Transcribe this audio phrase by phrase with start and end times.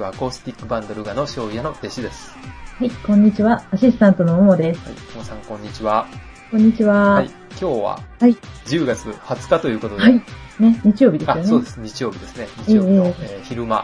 [0.00, 2.34] ちは、アコースティックバンドルガの醤油屋の弟子です。
[2.78, 3.62] はい、こんにちは。
[3.70, 4.80] アシスタントのももです。
[4.80, 6.06] はい、ももさんこんにちは。
[6.50, 7.14] こんにちは。
[7.16, 8.36] はい、今日ははい。
[8.64, 10.14] 10月20日ということで、はい。
[10.58, 11.44] ね、日曜日ですよあ、ね。
[11.44, 12.48] そうです、日曜日ですね。
[12.66, 13.76] 日曜日の、ええー昼間、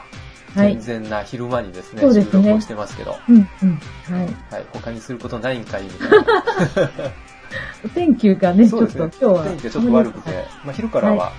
[0.54, 0.80] はい健。
[0.80, 3.44] 全な昼間にですね、そうですね収録をしてますけど、うん、うん。
[3.44, 4.54] はい。
[4.54, 5.82] はい、他にすることないんかい？
[5.82, 6.24] みたいな。
[7.84, 8.88] お天気がね、ちょっ。
[8.88, 9.44] と今日は。
[9.44, 11.32] 天気がちょっと悪くて、まあ昼からは、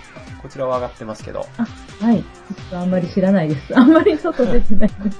[0.48, 1.68] こちらは上がってますけど、あ、
[2.06, 2.24] はい。
[2.24, 2.30] ちょ
[2.68, 3.64] っとあんまり知らないです。
[3.78, 5.20] あんまり外出てないです。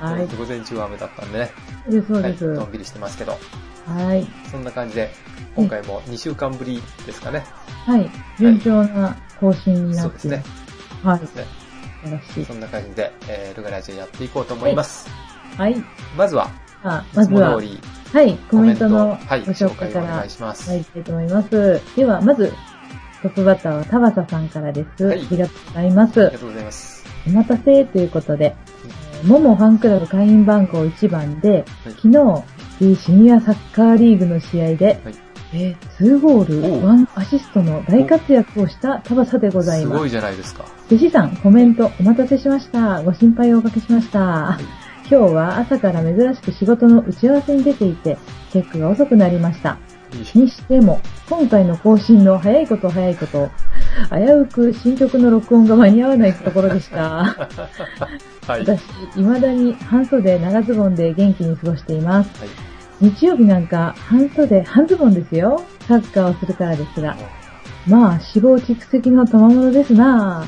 [0.00, 0.18] はい。
[0.18, 0.26] はい。
[0.26, 1.52] 午前中は雨だったんでね、
[1.84, 2.44] そうです、そうはい、です。
[2.46, 3.38] のんびりしてますけど、
[3.86, 4.26] はい。
[4.50, 5.14] そんな感じで、
[5.54, 7.44] 今回も2週間ぶりですかね。
[7.86, 8.10] はい。
[8.40, 10.44] 順調な更新になってそうですね。
[11.04, 11.20] はい。
[11.20, 11.44] ですね。
[12.02, 12.52] 素晴らしいそ。
[12.52, 15.08] んな感じで、えー、ルガラジオやっていこうと思います。
[15.56, 15.76] はい。
[16.16, 16.50] まずは、
[16.82, 17.56] あ、いまずは
[18.12, 20.68] はい、コメントのはい、ご紹紹介から願いします。
[20.68, 21.80] 入りたいと思います。
[21.94, 22.52] では、まず、
[23.22, 25.04] トップバッターは田バサさんからです。
[25.04, 26.32] はいありがとうございますあり。
[26.32, 27.04] がとうございます。
[27.26, 31.64] お待たせということで、えーモモファンクラブ会員番号1番で、はい
[31.96, 32.44] 昨日、
[32.80, 35.14] えーシニアサッカーリーグの試合で、はい
[35.52, 39.92] えー2ゴール、1アシストの大活躍をした田バサでございます。
[39.96, 40.64] すごいじゃないですか。
[40.86, 43.02] 弟子さん、コメントお待たせしました。
[43.02, 44.58] ご心配をおかけしました。
[45.10, 48.16] 今日は朝から珍しく仕事の打ち合わせに出ていて、
[48.52, 49.76] チェックが遅くなりました。
[50.12, 53.50] いいにしても、今回の更新の早いこと早いこと、
[54.10, 56.98] 危うく新曲の録音が間に合わないところでした。
[56.98, 57.48] は
[58.46, 58.50] い。
[58.50, 58.60] はい。
[58.60, 58.82] 私、
[59.14, 62.30] 未だに半袖長ズボンで元気に過ごしています。
[63.00, 65.62] 日曜日なんか半袖、半ズボンですよ。
[65.88, 67.16] サッカーをするからですが。
[67.86, 70.44] まあ、脂肪蓄積の賜物ですな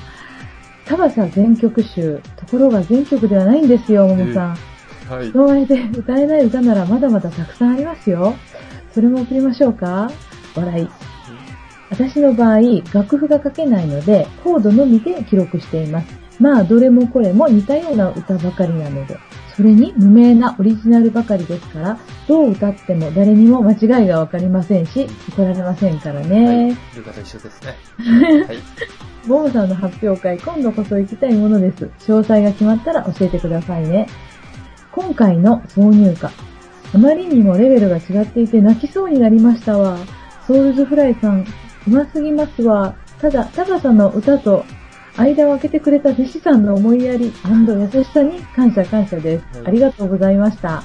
[0.85, 2.21] 田バ全曲集。
[2.37, 4.57] ところが全曲ではないんですよ、ももさん。
[5.09, 5.31] はい。
[5.31, 8.35] 人前で歌えない歌ならまだまだたくさんありますよ。
[8.93, 10.11] それも送りましょうか？
[10.55, 10.89] 笑い。
[11.91, 12.61] 私の場合、
[12.95, 16.07] 楽譜が書けないので、コードのみで記録しています。
[16.41, 19.19] まあ、どれもこれも似たような歌ばかりなので、
[19.55, 26.29] それに無名なオリジナルばかりですから、どう歌っても誰にも間違いがわかりませんし、怒られませんからはい。
[26.31, 26.77] ね。
[26.97, 27.77] ルカと一緒ですね。
[28.49, 28.59] はい。
[29.29, 31.85] ボムさんの発表会、今度こそ行きたいものです。
[32.11, 34.09] 詳細が決まったら教えてくださいね。
[34.91, 36.31] 今回の挿入歌。
[36.95, 39.99] あまりにもレベルが違っていて泣きそうになりましたわ。
[40.47, 41.47] ソウルズフライさん、
[41.87, 42.97] うますぎますわ。
[43.21, 44.65] ただ、高さの歌と
[45.17, 49.59] 間を空けてくれた弟子さんの思いやり優しさに感謝感謝です。
[49.59, 50.83] はいありがとうございました。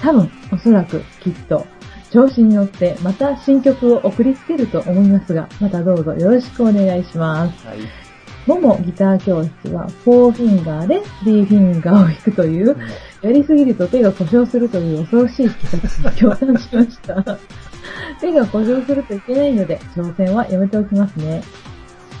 [0.00, 1.66] 多分、おそらく、きっと、
[2.10, 7.66] 調子に乗ってまた新曲を送りつけると思いますが、またどうぞよろしくお願いします。
[7.66, 8.07] はい。
[8.48, 12.76] ももギター教室は4フィンガーで3フィンガーを弾くという、
[13.20, 17.38] やりすぎると手が故障するという恐ろしい企画に共感しました。
[18.20, 21.42] 手が故障するといけないので、挑戦はやめておきますね。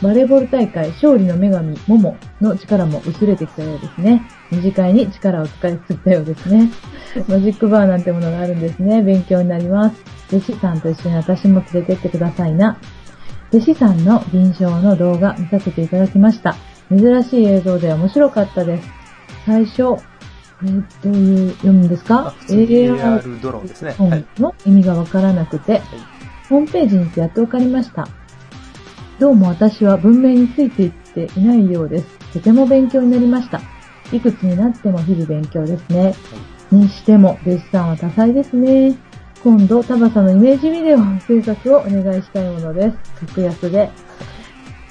[0.02, 4.22] バレーボール大会勝利の女神、ももの力も薄れてきたようですね。
[4.50, 6.70] 二次会に力を使いすぎたようですね。
[7.26, 9.02] マジックバーなんてものがあるんですね。
[9.02, 9.96] 勉強になります。
[10.30, 12.78] 弟子さんと一緒に私も連れてってくださいな。
[13.50, 16.54] 弟子さんの臨床の動画見させていただきました。
[16.90, 18.88] 珍しい映像で面白かったです。
[19.46, 19.82] 最初、
[20.62, 23.94] えーどういう読むんですあか AR ドローンですね。
[23.98, 24.26] はい。
[24.38, 25.80] の意味がわからなくて、
[26.48, 28.08] ホームページに行ってやっとわかりました。
[29.18, 32.06] どうも私は文明についていっていないようです。
[32.32, 33.60] とても勉強になりました。
[34.12, 36.14] いくつになっても日々勉強ですね。
[36.70, 38.96] にしても、弟子さんは多彩ですね。
[39.42, 43.26] 今度、田バサのイメージビデオ制作をお願いしたいものです。
[43.26, 43.90] 格安で。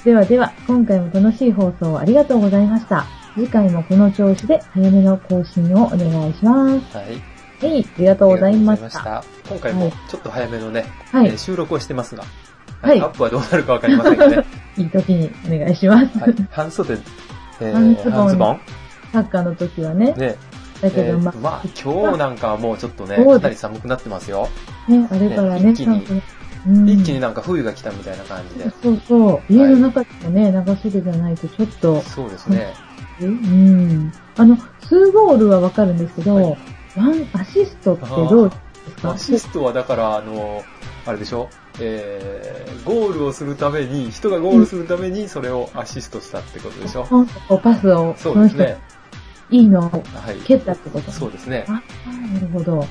[0.04, 3.04] ではでは、今回も楽しい放送をありがとうございました。
[3.34, 6.96] 次回もこの調子で早めの更新をお願いします。
[6.96, 7.06] はい。
[7.60, 8.90] はい、ありがとうございました。
[8.90, 9.24] した。
[9.48, 12.24] 今回もちょっと早めのね、はいえー収録をしてますが、
[12.80, 14.44] はいアップはどうなるかわかりませんがね。
[14.78, 16.18] いい時にお願いします。
[16.18, 16.34] はい。
[16.50, 16.98] 半袖、
[17.60, 18.60] えー、半ズボン半ズボン
[19.12, 20.12] サッカーの時はね。
[20.12, 20.36] ね。
[20.80, 24.48] だけど、えーまあ、今日なんかはもうちょっとね、かなり寒くなってますよ。
[24.88, 26.22] ね、あれからね、ね一気に
[26.66, 28.70] うん一気になんか冬が来たみたいな感じで。
[28.82, 29.52] そうそう。
[29.52, 32.74] 家の中でもね、長袖じゃないとちょっと、そうですね。
[33.20, 34.12] うん。
[34.36, 36.58] あの、2ゴールはわかるんですけど、はい
[36.96, 38.56] ワンアシストってどうで
[38.96, 39.12] すか？
[39.12, 40.64] アシストはだから、あの、
[41.06, 41.48] あれでしょ？
[41.80, 47.06] えー、ゴールをするために、人がゴールするためにそれをアシストしたってことでしょ？
[47.50, 48.78] うパスを、そうですね。
[49.50, 50.36] いいのをはい。
[50.44, 51.64] 蹴ったってことそうですね。
[51.68, 52.78] ああ、なるほど。
[52.80, 52.88] はい。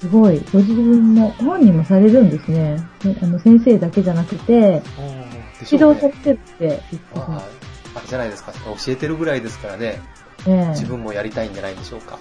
[0.00, 0.40] すごい。
[0.52, 2.76] ご自分も、本人もされるんですね。
[3.04, 4.82] ねあの、先生だけじゃなくて、
[5.70, 7.42] 指導されてるって言ってたまあ、
[8.06, 8.52] じゃないですか。
[8.52, 10.00] 教えてるぐらいですからね、
[10.46, 12.18] ね自分もやりたいんじゃないでしょうか。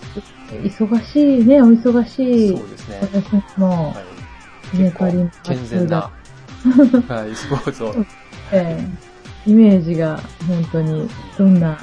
[0.50, 2.57] 忙しいね、お忙しい。
[2.57, 3.00] そうですね。
[3.01, 4.01] 私も、は
[4.73, 4.77] い。
[4.77, 6.12] ね、結構パリン健全な、
[7.07, 7.95] はい、スポーツを。
[8.51, 9.07] ええ
[9.47, 11.77] イメージが本当に、どんな、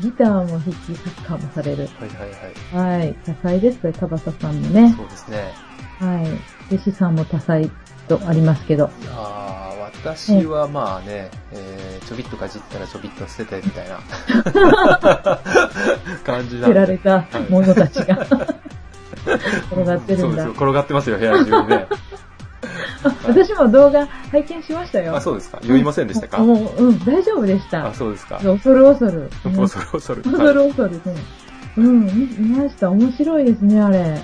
[0.00, 1.88] ギターも弾き、サッカーもされる。
[1.98, 2.98] はいはいはい。
[3.00, 3.14] はい。
[3.26, 4.94] 多彩ですね、田畑さんもね。
[4.96, 5.52] そうですね。
[5.98, 6.74] はい。
[6.74, 7.70] 弟子さんも多彩
[8.08, 8.90] とありますけど。
[9.10, 9.62] あー
[10.04, 14.00] 私はまあね、えー、ちょびっとかじったらちょびっと捨ててみたいな
[16.24, 16.66] 感じなんで。
[16.66, 18.26] 捨てられたものたちが
[19.70, 20.50] 転がってるんだそうですよ。
[20.52, 21.86] 転がってますよ、部屋中にね。
[23.04, 25.16] あ 私も動画拝見しましたよ。
[25.16, 25.60] あ、そうですか。
[25.64, 27.88] 酔いませんでしたか、もう、うん、大丈夫でした。
[27.88, 28.38] あ、そうですか。
[28.38, 29.30] 恐る恐る。
[29.42, 30.22] 恐る恐る。
[30.22, 31.00] 恐る恐るね。
[31.76, 32.06] うん、
[32.38, 32.90] 見ました。
[32.90, 33.98] 面白いですね、あれ。
[33.98, 34.14] はい。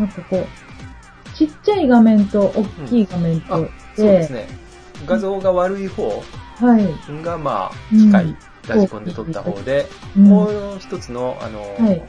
[0.00, 4.48] なんかこう、ちっちゃい画面と大きい画面と、そうですね。
[5.06, 6.22] 画像が悪い方
[6.60, 7.22] はい。
[7.22, 8.36] が、まあ、機械、
[8.68, 9.86] ラジコンで撮った方で、
[10.16, 12.02] うんもう一つの、あの、はい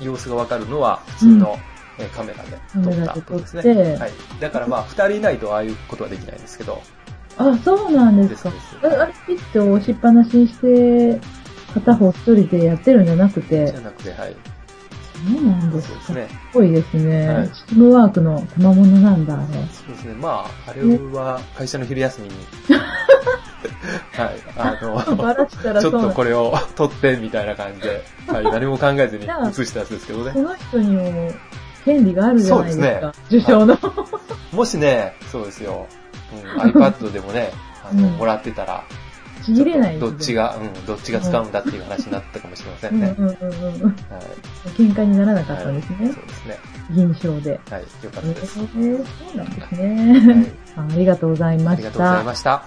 [0.00, 3.62] 様子がわかるのは普通の、えーカメラで撮ったことですね。
[3.62, 4.12] カメラで撮ってはい。
[4.40, 6.82] だからまあ、二人いないとああいうことはできないんですけど。
[7.36, 8.28] あ、そうなんでか。
[8.28, 8.44] ですす
[8.82, 8.96] です。
[8.98, 11.20] ああれ、ピッと押しっぱなしにして、
[11.74, 14.36] 片方一人でやってるんじゃなくてじゃ、なくて、はい。
[15.32, 16.00] そうなんですか。
[16.02, 16.28] すね。
[16.52, 17.28] すごいですね。
[17.28, 19.46] はいチームワークの賜物なんだ、あれ。
[19.46, 20.14] そうですね。
[20.14, 22.34] まあ、あれは会社の昼休みに、
[24.16, 24.36] はい。
[24.56, 28.44] あの、バラしたらちょっとこれを撮ってみたいな感じで、はい。
[28.44, 29.26] 何も考えずに映
[29.64, 30.42] したやつですけどねそ。
[30.42, 31.32] の人にも
[31.88, 33.12] 権利があるじゃないですか。
[33.14, 33.78] そう受賞の。
[34.52, 35.86] もしね、そうですよ。
[36.44, 37.50] うん、 iPad でもね、
[37.82, 38.84] あの、うんもらってたら、
[39.42, 43.14] ちぎれないどっちが、うん、どっちが使うんだっていう話になったかもしれませんね。
[43.18, 43.82] うんうんうんうん。
[43.82, 43.94] はい。
[44.76, 45.96] 喧嘩にならなかったんですね。
[45.96, 46.58] はいそうですね。
[46.90, 47.60] 銀賞で。
[47.70, 47.80] はい。
[47.80, 48.60] よかっえたです。
[48.60, 50.52] ー、そうなんですはいね。
[50.76, 52.24] あありがとうございましありがとうございた。
[52.24, 52.64] ました。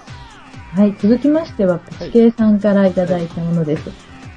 [0.74, 3.90] はい、続きましては、プチケイさんからいただいたものです。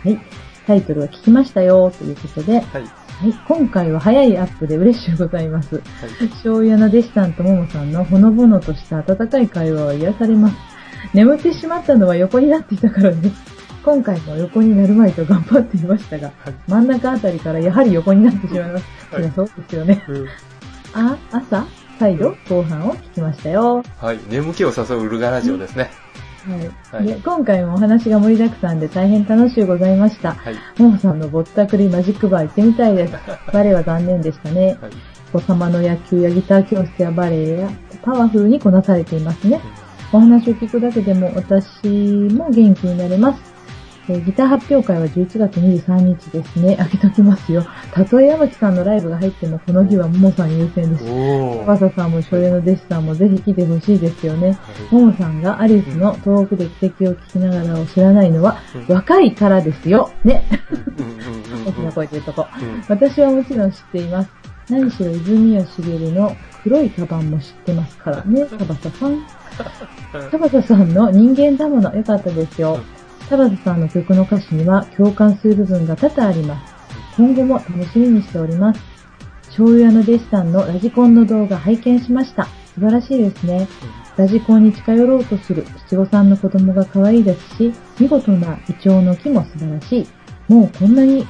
[0.02, 0.20] はい、
[0.66, 3.03] タイトルは聞きましたよ、ということで、はい。
[3.20, 5.76] はい、今回は早いアップで嬉しゅうございます。
[5.76, 6.28] はい。
[6.28, 10.56] 醤油の弟子さんとももさんのほのぼのとした温かい会話は癒されます。
[11.14, 13.36] 眠ってしまったのは横になっていたからです。
[13.84, 16.54] 今回も横になるまいと頑張っていましたが、はい。
[16.66, 18.84] 真ん中あたりからやはり横になってしまいます。
[19.14, 20.04] はいそうですよね。
[20.08, 20.26] うん
[20.92, 21.64] あ、朝？
[21.98, 22.36] 再度？
[22.48, 23.84] 後半を聞きましたよ。
[23.98, 24.18] はい。
[24.28, 25.84] 眠気を誘うルガラジオですね。
[25.84, 26.03] はい。
[26.90, 30.34] はいで今回もお話が盛りだくさんで大変楽しゅうございました。
[30.34, 30.56] はい。
[30.78, 33.14] ももさんのぼったくりマジックバー行ってみたいです。
[33.52, 34.76] バレエは残念でしたね。
[34.80, 34.92] はい。
[35.32, 37.70] お子様の野球やギター教室やバレエや
[38.02, 39.60] パワフルにこなされていますね。
[40.12, 43.53] お話を聞くだけでも私も元気になれます。
[44.08, 46.76] えーギター発表会は11月23日ですね。
[46.76, 47.64] 開けときますよ。
[47.92, 51.04] たとえ山木さんのライブが入ってもこの日はももさん優先です。
[51.04, 51.64] おー。
[51.64, 54.48] マサさんも所有の弟子さんもぜひ来てほしいですよね。
[54.48, 54.54] は
[54.90, 58.58] いももさんがアリスの東北で奇跡を聞きながらを知らないのは
[58.88, 60.10] うん若いからですよ。
[60.24, 60.44] ね。
[60.98, 62.46] うんうんうん大きな声で言うとこ。
[62.60, 64.30] うん私はもちろん知っています。
[64.68, 68.44] 何しろ泉谷しげるの黒いカバンも知ってますからね。
[68.46, 69.22] 田畑さん。
[70.30, 72.78] 田畑さんの人間だもの、よかったですよ。
[73.28, 76.74] 田畑さんの曲の歌詞には共感する部分が多々あります。
[77.16, 78.80] 今後も楽しみにしております。
[79.46, 82.44] 醤油屋の弟子さんのラジコンの動画拝見しました。
[82.74, 83.68] 素晴らしいですね。
[84.16, 90.08] ラジコンに近寄ろうとする七五三の子供が可愛いですし、見事なイチョウの木も素晴らしい。
[90.48, 91.26] もうこんなに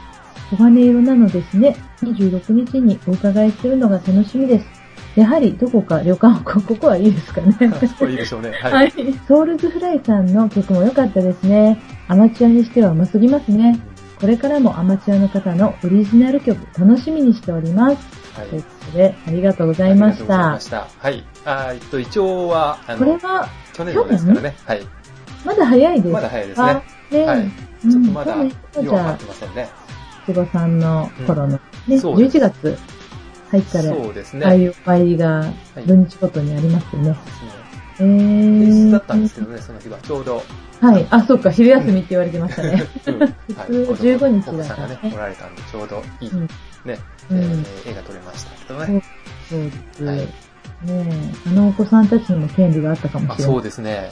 [0.51, 1.77] 黄金色なのですね。
[2.03, 4.84] 26日にお伺いするのが楽しみです。
[5.17, 7.57] やはりどこか旅館、こここはいいですかね。
[7.99, 8.51] こいいでしょうね。
[8.51, 8.73] はい。
[8.73, 8.93] はい。
[9.29, 11.81] ソウルズフライさんの曲も良かったですね。
[12.09, 13.79] アマチュアにしては上手すぎますね。
[14.21, 17.97] これからもアマチュアの方のオリジナル曲楽しみにしております。
[18.35, 20.61] はいということで、ありがとうございましありがとうございたま。
[20.61, 20.89] した。
[20.99, 21.25] はい。
[21.45, 24.57] あーえっと、一応は、あの、これは、去年のですからね。
[24.65, 24.83] はい。
[25.45, 26.83] まだ早いですかまだ早いですね。
[27.11, 27.25] ね。
[27.27, 27.39] はい。
[27.39, 27.53] うん
[27.85, 29.69] ちょっとまだ、そうねじゃあよう分かって、ませんね。
[30.27, 32.79] 七五三の頃の、ね、そうです11月
[33.55, 34.47] 入ったら、そうですね。
[34.47, 35.45] ああいう場合がは
[35.81, 37.17] い土日ごとにありますよね。
[38.01, 38.65] えー。
[38.65, 39.99] 平日だったんですけどね、その日は。
[39.99, 40.43] ちょうど。
[40.81, 41.07] はい。
[41.11, 42.85] あ、そっか、昼休みって言われてましたね。
[43.07, 43.31] うんはい
[43.87, 46.41] 普通15日だ奥さんがね、からねおられたんで、ちょうどいい、うん
[46.85, 46.99] ね、
[47.31, 49.03] うんえー絵が撮れましたけどね。
[49.49, 50.05] そうです。
[50.05, 50.27] はいね
[50.87, 53.55] え、あのお子さんたちにも権利があったかもあ、しれない。
[53.55, 54.11] そうですね。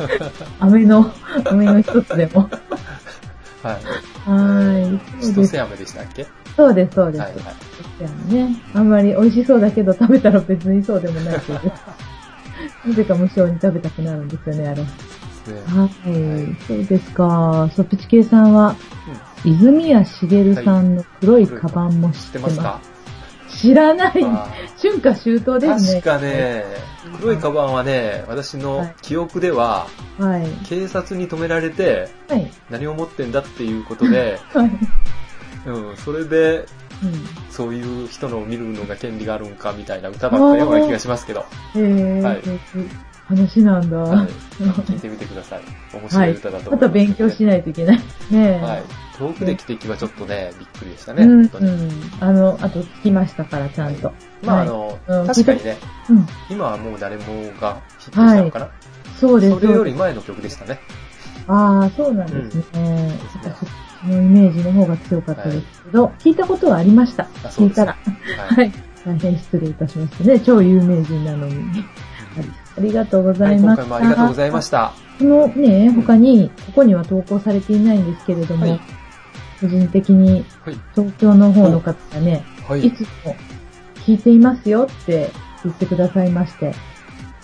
[0.60, 1.10] 飴の、
[1.46, 2.50] 飴の一つでも。
[3.62, 3.74] はい。
[4.28, 5.00] はーい。
[5.22, 6.26] 千歳飴でしたっけ？
[6.56, 7.20] そうです、そうです。
[7.20, 7.40] はいは
[8.28, 8.32] い。
[8.32, 8.56] ね。
[8.74, 11.72] あんまり美味しそうだけど食べたら別にそうでもないという。
[12.86, 14.82] なぜか無性に食べたくなるんですよね、あれ。
[14.82, 14.86] は
[16.06, 16.12] い。
[16.12, 17.70] はいそうですか。
[17.74, 18.76] ソピチケイさんは、
[19.44, 22.28] 泉谷しげるさんの黒いカバンも知知っます。
[22.28, 22.80] っててますか
[23.48, 24.24] 知らない。
[24.24, 26.00] あ春夏秋冬ーですね。
[26.02, 26.64] 確かね、
[27.18, 29.86] 黒いカバンはね、私の記憶では、
[30.18, 30.46] はい。
[30.66, 32.50] 警察に止められて、はい。
[32.70, 34.70] 何を持ってんだっていうことで、 はい。
[35.66, 36.66] うん、それで、
[37.02, 37.12] うん。
[37.50, 41.44] そういう人のを見るのが権利があるんかみたいな歌だったような気がしますけど。
[41.74, 42.42] えー、はい
[43.26, 43.96] 話なんだ。
[43.96, 44.26] はい。
[44.26, 45.62] 聞いてみてください。
[45.94, 47.96] 面白い歌だと思います、また勉強しないといけない。
[47.96, 48.02] ね
[48.32, 48.60] え。
[48.60, 48.82] はい。
[49.18, 51.50] 遠くで来てはちょっとね、びっくりでしたね、うん。
[52.20, 54.12] あの、あと聞きましたから、ちゃんと。
[54.42, 55.76] まあ、はいあの、うん確かにね、
[56.10, 56.26] うん。
[56.50, 57.24] 今はもう誰も
[57.60, 58.68] がヒットしたのかな、
[59.18, 59.54] そうです。
[59.54, 60.80] それより前の曲でしたね。
[61.46, 63.18] ああ、そうなんですね。
[64.08, 67.24] のイメージの方が強かったですけど、聞いたことはありました。
[67.44, 67.96] 聞いたら。
[68.38, 68.54] は。
[68.54, 68.72] はいい。
[69.04, 70.40] 大変失礼いたしましたね。
[70.40, 71.54] 超有名人なのに。
[71.54, 71.84] はい
[72.76, 73.82] ありがとうござはいい、ました。
[73.84, 74.92] 今回もありがとうございました。
[75.18, 78.80] このね、他に、ここには投稿されていないんですけれども、はい
[79.60, 80.80] 個人的にはい。
[80.94, 82.92] 東京の方の方がね、はいい。
[82.92, 83.36] つも
[83.94, 85.30] 聞いていますよって
[85.62, 86.74] 言ってくださいまして、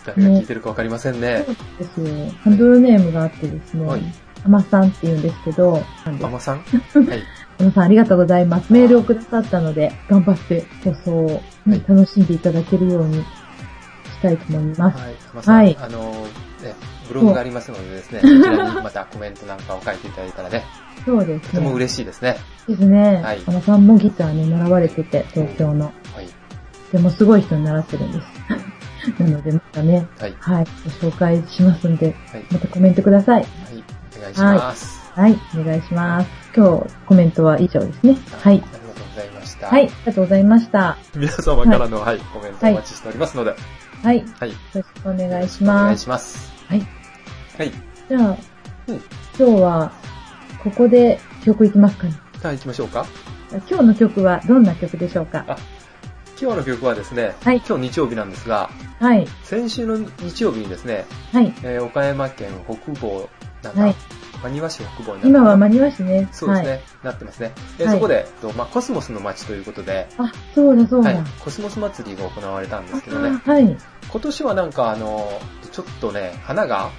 [0.05, 1.45] 誰が聞いてるかわかりませんね。
[1.47, 2.33] そうですよ。
[2.43, 4.02] ハンドルネームがあってですね、はい
[4.45, 6.63] アマさんって言うんですけど、なんでママさん？
[6.63, 7.23] はい。
[7.61, 8.73] アマさんありがとうございます。
[8.73, 13.25] メールをくださったので、頑張って放送を、ねはい楽しんでいただけるようにし
[14.23, 14.99] たいと思います。
[14.99, 15.15] はい。
[15.15, 15.99] ママさん、はいあの、
[16.63, 16.75] ね、
[17.09, 20.65] ブログがありますのでですね、 そちらにまたコメントなんかを書いていただいたらね、
[21.05, 21.77] そうですとてもね。
[21.77, 22.37] 嬉しいですね。
[22.69, 23.21] ですね。
[23.23, 25.87] はいアマさんもギターね、習われてて、東京の。
[26.15, 26.29] はい。
[26.93, 28.27] でもすごい人に習ってるんです。
[29.23, 30.35] なので、またね、はい。
[30.41, 30.67] はい、
[31.01, 32.45] ご紹介しますんで、はい。
[32.51, 33.47] またコメントください。
[34.21, 35.11] 願いします。
[35.15, 36.31] はい、お願いします。
[36.55, 38.17] 今日、コメントは以上ですね。
[38.43, 38.55] はい。
[38.55, 39.67] ありがとうございました。
[39.69, 40.99] はい、ありがとうございました。
[41.17, 43.55] 皆様からの、はい、コメントお待ちしておりますので、
[44.03, 44.53] はい、よはい。
[44.75, 46.03] ろしくお願いしお願います。
[46.03, 46.53] します。
[46.69, 46.87] はい。
[47.59, 47.73] はい。
[48.09, 48.37] じゃあ、
[48.89, 49.00] うん
[49.39, 49.93] 今日は、
[50.62, 52.15] ここで曲いきますかね。
[52.41, 53.07] じゃあ行きましょうか。
[53.69, 55.45] 今日の曲はどんな曲でしょうか？
[55.49, 55.57] あ
[56.41, 61.53] 今日の曲はですね、はい今日日曜日なんですが、はい、先週の日曜日にですね、はい。
[61.62, 63.29] えー岡山県北房、
[63.62, 63.95] なんか、はい
[64.43, 66.29] 真庭市北房にな今は真庭市ね。
[66.33, 66.81] そうですね、はい。
[67.05, 67.52] なってますね。
[67.76, 71.12] ではいそこで、とまあ、コスモスの街ということで、あ、そうだそうだ。
[71.12, 73.76] はい、コスモス祭りが行われたんですけどね、あはい。
[74.11, 75.31] 今年はなんかあの、
[75.71, 76.90] ちょっとね、花が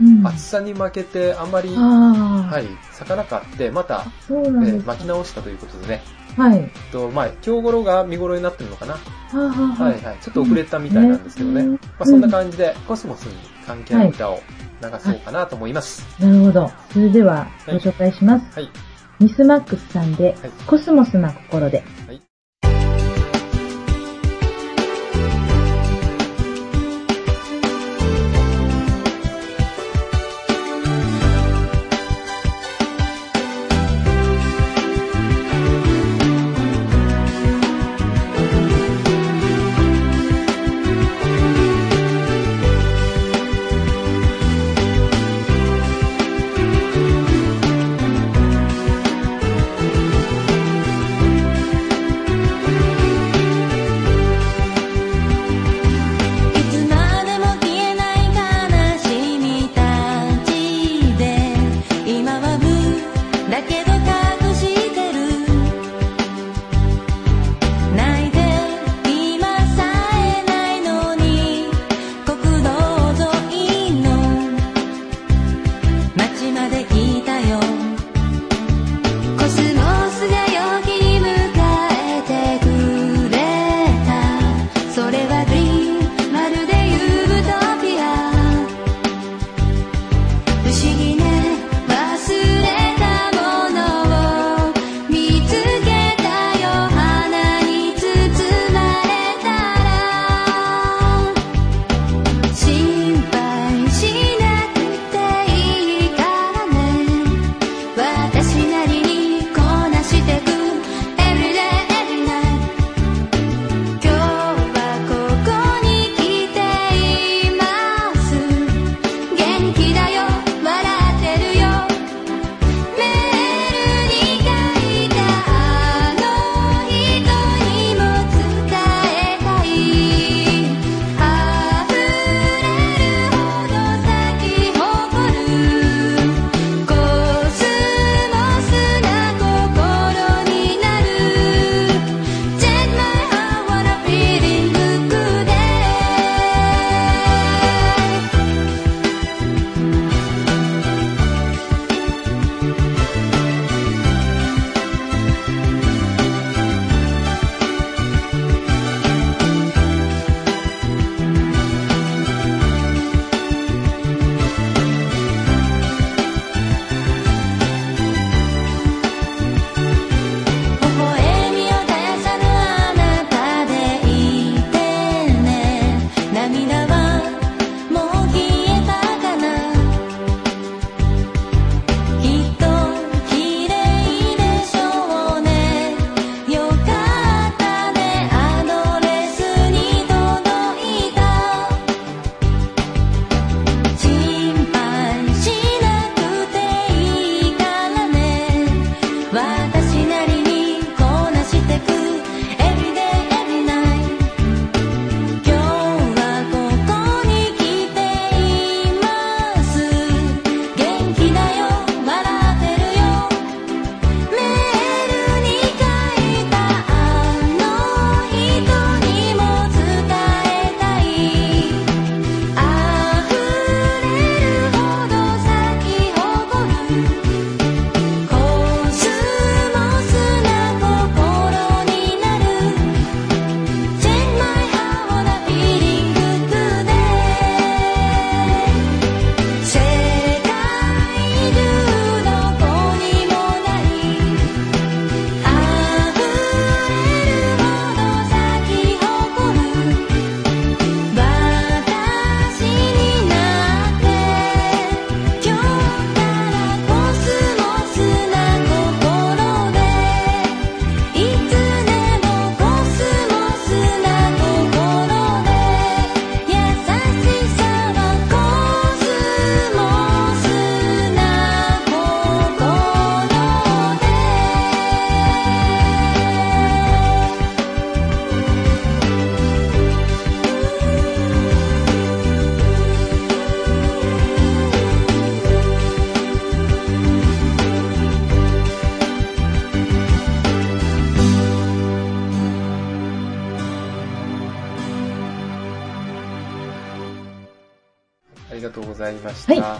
[0.00, 0.26] うん。
[0.26, 4.84] 暑さに負けてあんまり、はい、咲かなかって、また、えー。
[4.84, 6.02] 巻き直したということでね、
[6.36, 6.70] はい。
[6.92, 9.00] とまあ、今日頃が見頃になってるのかな、は
[9.32, 14.40] あ、はあ、はいはい、ちょっと遅れたみたいなんですけどね、うんまあ、そんな感じでコスモスに関係ある歌を
[14.82, 16.06] 流そうかなと思います。
[16.22, 16.70] なるほど。
[16.92, 18.58] それでは、ご紹介します。
[18.58, 18.70] はい。
[19.18, 21.82] ミスマックスさんで、はいコスモスな心で。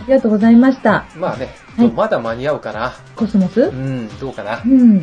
[0.09, 1.05] りがとうございました。
[1.17, 2.95] まあね、はいまだ間に合うかな。
[3.15, 3.61] コスモス？
[3.63, 4.69] うん、どうかなう。
[4.69, 5.03] ん、うん。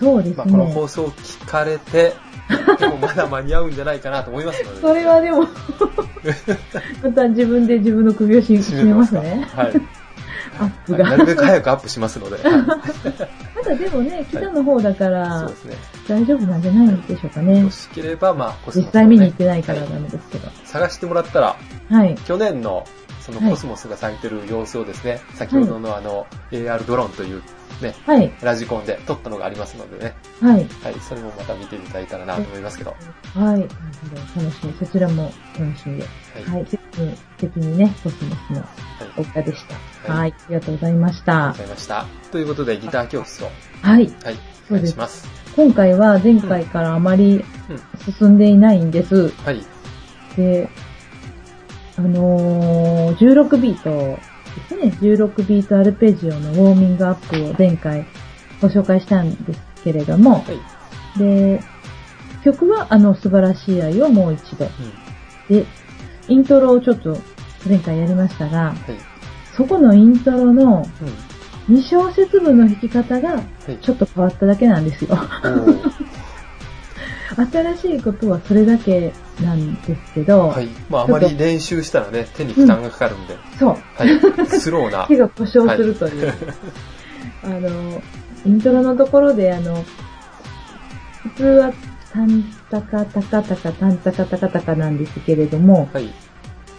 [0.00, 0.72] そうですまあ、このね。
[0.72, 2.14] 放送を聞かれて、
[2.78, 4.80] でもまだ間に合うんじゃないかなと思いますので。
[4.80, 5.46] それはでも、
[7.02, 9.46] また自分で自分の首をし締締めますね。
[9.54, 9.72] はい。
[10.58, 11.10] アップが。
[11.10, 12.48] なるべく早くアップしますので。
[12.48, 12.62] はい
[13.56, 15.76] まだでもね、北の方だからそうですね。
[16.08, 17.70] 大丈夫なんじゃないでしょうかねよ。
[17.70, 20.48] しければ、まあ、コスモスをね実際見に行ってないからはいダメですけど。
[20.64, 21.56] 探してもらったら、
[21.90, 22.14] はい。
[22.26, 22.86] 去年の
[23.26, 27.42] そのはいコスモスが咲いてる様子をですね、先ほどのあの、AR ドローンという
[27.82, 28.32] ね、はい。
[28.40, 30.64] ラジコンで撮ったのがありますのでね、はい。
[30.82, 32.94] はい、それもまた見ていただいたらなと思いますけど、
[33.34, 33.40] はい。
[33.42, 33.68] なる
[34.32, 34.46] ほど。
[34.46, 34.72] 楽しみ。
[34.78, 36.04] そちらも楽しみで。
[36.04, 36.44] はい。
[36.44, 36.66] はい。
[37.36, 38.68] 的にね、コスモスのはい
[39.18, 40.12] おかでした。
[40.12, 40.34] はいはい。
[40.38, 41.58] ありがとうございましたありがとうご。
[41.58, 42.06] ざいました。
[42.30, 43.50] ということで、ギター教室を、
[43.82, 44.14] はい。
[44.22, 44.38] はい、
[44.70, 45.28] お願いします。
[45.56, 48.14] 今回は前回からあまりうん。
[48.14, 49.30] 進んでいないんです。
[49.44, 49.64] はい。
[50.36, 50.68] で、
[51.98, 54.92] あのー、16ビートですね。
[55.00, 58.06] 16ビートアルペジオのウォーミングアップを前回
[58.60, 60.44] ご紹介したんですけれども、は
[61.16, 61.18] い。
[61.18, 61.60] で、
[62.44, 64.66] 曲はあの素晴らしい愛をもう一度。
[64.66, 65.56] うん。
[65.56, 65.66] で、
[66.28, 67.16] イントロをちょっと
[67.66, 68.76] 前回やりましたが、はい。
[69.56, 70.86] そこのイントロの
[71.68, 71.76] うん。
[71.76, 73.78] 2小節分の弾き方がはい。
[73.78, 75.08] ちょっと変わっただけなんですよ。
[75.12, 76.06] おー
[77.34, 79.12] 新しいことはそれだけ
[79.42, 80.68] なんですけど、はい。
[80.88, 84.50] まあ、あまり練習したらね、手に負担がかかるんで、そう、はい。
[84.60, 85.06] スローな。
[85.08, 86.32] 手が故障するという。
[87.42, 88.02] あの、
[88.44, 89.84] イントロのところで、あの、
[91.22, 91.72] 普通は、
[92.12, 96.08] タンタカタカタカタンタカタカタカなんですけれども、はい。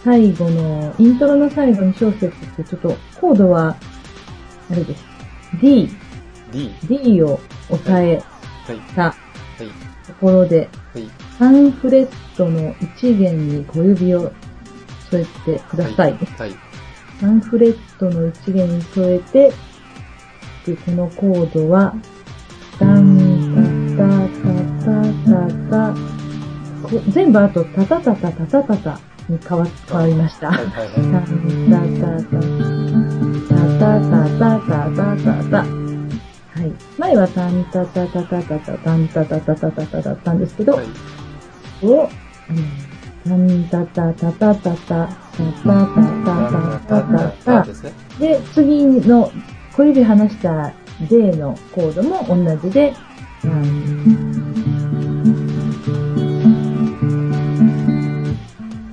[0.02, 3.76] 最後の、イントロの最後に小節ってちょっと、コードは、
[4.70, 5.04] あれです。
[5.60, 5.90] D、
[6.50, 6.74] D。
[6.84, 8.22] D を押さえ
[8.66, 8.80] はい。
[8.94, 9.27] たはい。
[10.08, 11.10] ところで、はい。
[11.38, 14.32] 3フレットの1弦に小指を
[15.10, 16.12] 添えてください。
[16.12, 16.56] はい。
[17.20, 19.52] 3フレットの1弦に添えて、
[20.66, 21.94] で、このコードは、
[22.78, 24.52] タンタタ
[24.84, 25.94] タタタタ、
[26.82, 30.50] こ全部あとタタタタタタタタに変わ変わりました。
[30.50, 30.66] タはい。
[30.66, 31.20] ンタ
[31.76, 32.48] タタ
[33.48, 35.77] タタタタタタタタ。
[36.98, 40.86] 前はタンタタタタタタタンタタタタタタだったんですけど、はい。
[41.86, 42.08] を、
[43.24, 45.08] タンタタタタタタタタタ
[46.26, 46.42] タ
[46.86, 47.92] タタタタですね。
[48.18, 49.30] で、次の
[49.76, 50.72] 小指離した
[51.08, 52.94] D のコードも同じで、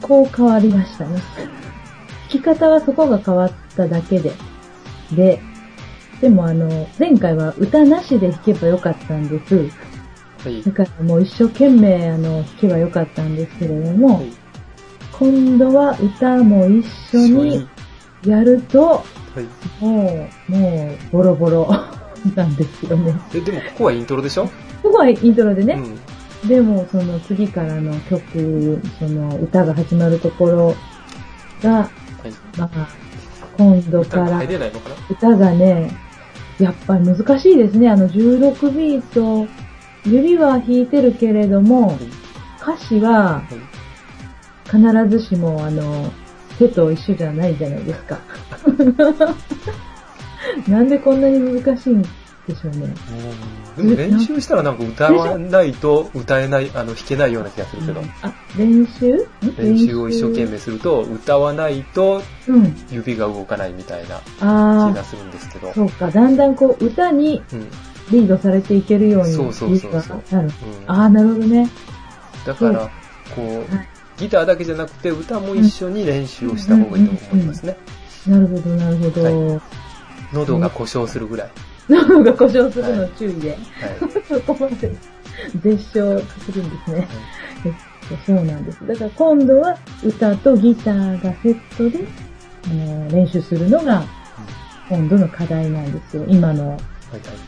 [0.02, 1.20] こう変わりましたね。
[2.30, 4.34] 弾き方はそこが変わっただけで。
[5.16, 5.42] で、
[6.22, 9.56] でもあの、前回は歌なしで弾けばよかったんです。
[10.44, 10.62] はい。
[10.64, 14.32] だからもう一生懸命あの弾けばよかったんですけれども、はい。
[15.12, 17.68] 今度は歌も一緒に
[18.26, 19.04] やると、は
[19.42, 19.84] い。
[19.84, 21.70] もう、もう、ボロボロ
[22.36, 23.14] なんですよね。
[23.34, 24.46] え、でもここはイントロでしょ？
[24.82, 25.80] ここはイントロでね、
[26.44, 26.50] うん。
[26.50, 30.76] でもその次からの曲、その歌が始まるところ
[31.62, 31.90] が、は
[32.26, 32.32] い。
[32.58, 32.88] まあ、
[33.58, 34.42] 今度から
[35.10, 35.92] 歌がね、
[36.60, 37.90] やっぱり難しいですね。
[37.90, 39.48] あの16ビート、
[40.06, 41.98] 指は弾いてるけれども、はい。
[42.62, 43.56] 歌詞ははい。
[44.66, 46.12] 必ずしもあの、
[46.58, 48.20] 手と一緒じゃないじゃないですか。
[50.68, 52.08] なんでこんなに難しいんで
[52.56, 52.94] しょうね。
[53.76, 59.16] でも練習したらなんか歌わないと歌えない、あの、弾けないような気がするけど、あ、練習？
[59.16, 59.56] ん？
[59.58, 62.76] 練習を一生懸命すると歌わないとうん。
[62.90, 65.74] 指が動かないみたいな気がするんですけど。
[65.74, 66.10] そうか。
[66.12, 67.68] だんだんこう、歌にうん。
[68.12, 70.22] リードされていけるようにそうそうそうそう。
[70.32, 70.48] なる。
[70.48, 70.92] うん。
[70.92, 71.70] ああ、なるほどね。
[72.46, 72.92] だから、
[73.36, 77.76] こうはい、ギターだけじゃなくて歌も一緒に練習をした方がいいと思いますね。
[78.28, 79.62] なるほど、なるほど。
[80.34, 81.50] 喉が故障するぐらい。
[81.90, 83.52] 喉が故障するの注意で。
[83.52, 83.60] はい。
[84.28, 84.92] そこまで
[85.62, 87.08] 絶唱するんですね。
[87.66, 87.74] えっ
[88.10, 88.86] とそうなんです。
[88.86, 92.06] だから今度は歌とギターがセットで、
[92.66, 94.04] あの練習するのが
[94.90, 96.26] 今度の課題なんですよ。
[96.28, 96.80] 今のはい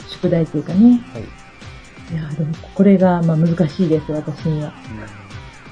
[0.08, 1.02] 宿題というかね。
[1.14, 1.22] はい。
[1.22, 1.30] はい。
[2.10, 4.74] いやでもこれがまあ難しいです、私には。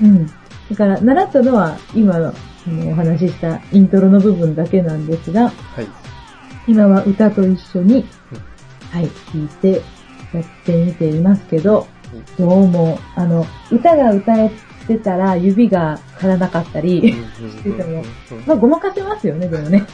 [0.02, 0.26] うん。
[0.26, 2.34] だから習ったのは今の
[2.92, 5.88] お話ししたイントロの部分だけなんですが、はい。
[6.68, 8.06] 今は歌と一緒に、
[8.96, 9.82] はい、弾いて
[10.34, 11.86] やってみていますけど、
[12.38, 14.50] どうも、あの、歌が歌え
[14.88, 18.06] てたら指が足らなかったり、してても
[18.48, 19.80] まあごまかせますよね、でもね。
[19.80, 19.86] うん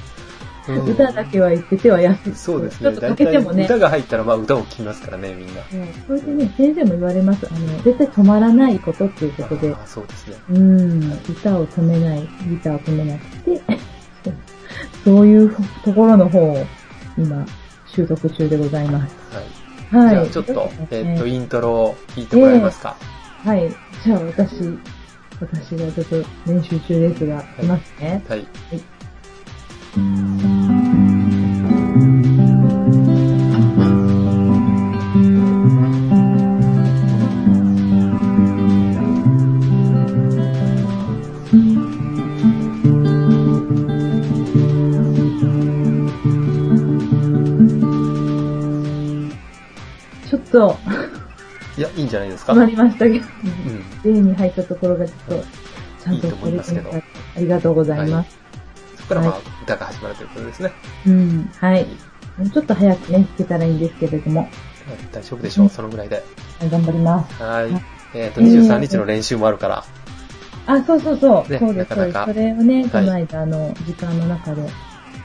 [0.91, 2.35] 歌だけは言って手は安く。
[2.35, 2.91] そうですね。
[2.91, 3.65] ちょっとかけてもね。
[3.65, 5.61] 歌が入ったらまあ歌を聴きますからね、みんな。
[5.73, 7.47] うんそれでね、先生も言われます。
[7.51, 10.37] あの、絶対止まらないことっていうことであ、ーそうですね。
[10.51, 13.61] うん、歌を止めない、ギターを止めなくて、
[15.03, 16.63] そういうところの方を
[17.17, 17.43] 今、
[17.91, 19.15] 中でございます。
[19.35, 20.05] はい。
[20.05, 20.15] はい。
[20.15, 22.95] じゃあちょっと、えっと、ねイントロを弾いてもらえますか。
[23.43, 23.69] はい。
[24.03, 24.79] じゃあ私、
[25.39, 28.23] 私がちょっと練習中ですが、いますね。
[28.27, 28.47] はい。
[29.93, 29.99] ちょ
[52.11, 52.53] じゃないですか？
[52.65, 53.25] りましたけど、
[54.03, 54.13] うん。
[54.13, 55.43] 例に入ったところがちょっと、
[56.03, 58.37] ちゃんといいと思いますけありがとうございます。
[58.97, 60.71] そこからまあは、歌が始まるということですね。
[61.07, 61.85] うん、はい。
[62.37, 64.49] もうちょっと早くね、弾けたらいいんですけれども、
[65.11, 66.15] 大丈夫でしょう、そのぐらいで。
[66.15, 67.41] はい頑張ります。
[67.41, 67.83] はいはい。
[68.13, 69.83] えっと、23日の練習もあるから、
[70.67, 71.51] あ、そうそうそう。
[71.51, 72.19] ねそうです、そうです。
[72.25, 74.61] それをね、この間、あの、時間の中で、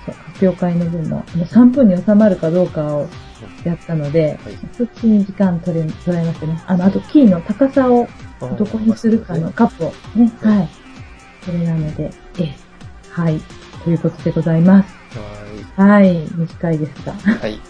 [0.06, 3.08] 発表会の分の3分に収まるかどうかを
[3.64, 6.62] やったので、はいそっちに時間取れ、取られましたね。
[6.66, 8.08] あの、あと、キーの高さを
[8.58, 10.68] どこにするかのカップをね、はいはい。
[11.44, 12.54] それなので、ええ、
[13.10, 13.40] はい。
[13.84, 14.94] ということでございます。
[15.76, 16.28] ははい。
[16.34, 17.12] 短いですが。
[17.12, 17.16] い。
[17.38, 17.60] はい。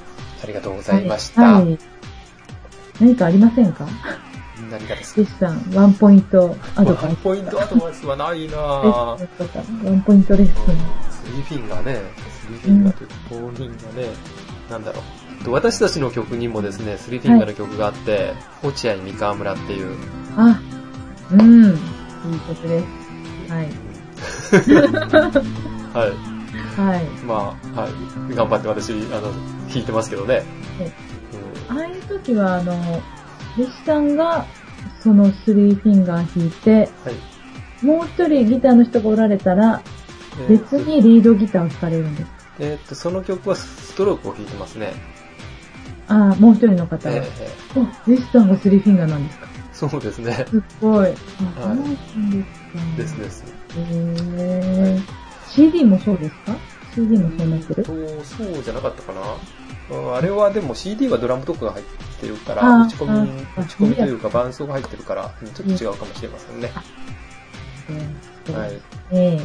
[0.42, 1.42] ありがとうございました。
[1.42, 1.64] はい。
[1.64, 1.78] はい
[2.98, 3.86] 何かありませんか？
[4.70, 5.22] 何がですか？
[5.22, 7.04] ジさん、ワンポイントアドバイス。
[7.04, 8.56] ワンポイントアドバイスはないなぁ。
[8.56, 10.54] ワンポイントレッスン。
[10.54, 12.00] スリーフィンガーね、
[12.40, 14.08] スリーフィンガーというか、フォーフィンガーね、
[14.70, 15.02] なんだろう。
[15.46, 19.96] と私たちの曲にもですね、スリーフィンガーの曲があって、落合三河村っていう、
[20.36, 20.60] あ、
[21.32, 21.66] うん。
[21.66, 21.74] いい
[22.48, 22.86] 曲です。
[23.52, 23.68] はい。
[25.94, 26.36] はい。
[26.76, 27.04] はい。
[27.24, 28.34] まあ、はい。
[28.34, 29.32] 頑張って私、あの、
[29.72, 30.42] 弾いてますけどね。
[31.68, 32.72] ああいう時は、あの、
[33.56, 34.44] 弟子さんが、
[35.00, 37.86] そのスリーフィンガー弾いて、はい。
[37.86, 42.30] もう一人ギターの人がおられたら、えー別にリードギターを弾かれるんです。
[42.58, 44.92] えーっと、その曲はストロークを弾いてますね。
[46.08, 47.24] ああ、もう一人の方えは。
[47.74, 49.46] ーお、弟子さんがスリーフィンガーなんですか？
[49.72, 50.46] そうですね。
[50.48, 51.08] すっごい。
[51.10, 51.14] あ、
[51.56, 52.96] そうはいなんですか。
[52.96, 53.44] ですです。
[53.76, 55.02] へー
[55.48, 56.56] CD もそうですか
[56.94, 57.82] ?CD もそうなってる？
[57.84, 57.92] と
[58.24, 59.20] そうじゃなかったかな。
[59.20, 61.84] うんあれはでも CD はドラムとかが入っ
[62.20, 66.72] てるから、打ち込み、打ち込みというか伴奏が入ってるから、うんちょっと違うかもしれませんね。
[68.48, 68.72] うんはい。
[69.12, 69.40] ええ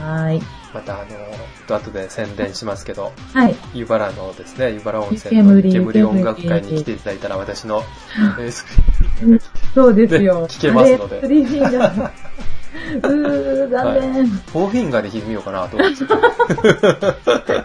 [0.00, 0.42] はーい。
[0.74, 3.54] またあの、後で宣伝しますけど、はい。
[3.74, 7.82] 湯原のですね、湯原温泉の湯煙煙音楽会に来ていただいたら私の、
[8.38, 8.66] えース
[9.74, 10.40] そうですよ。
[10.40, 12.10] ね聞けますのであれスリーフィンガー。
[12.76, 14.26] うー、残念。
[14.26, 16.04] フォーフィンガーで弾いてみようかなと思って。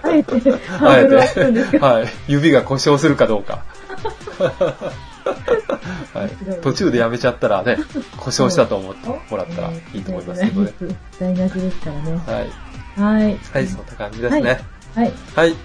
[0.04, 2.08] あえて、ハードはい。
[2.28, 3.64] 指が故障するかどうか。
[6.14, 6.62] はい。
[6.62, 7.78] 途中でやめちゃったらね、
[8.18, 10.74] 故障したと思ってもらったらいいと思いますけどね。
[11.20, 12.12] 台無しですからね。
[12.18, 12.72] はい。
[13.00, 13.40] はい。
[13.54, 14.60] はい、そんな感じですね。
[14.96, 15.14] はい。
[15.36, 15.56] はい。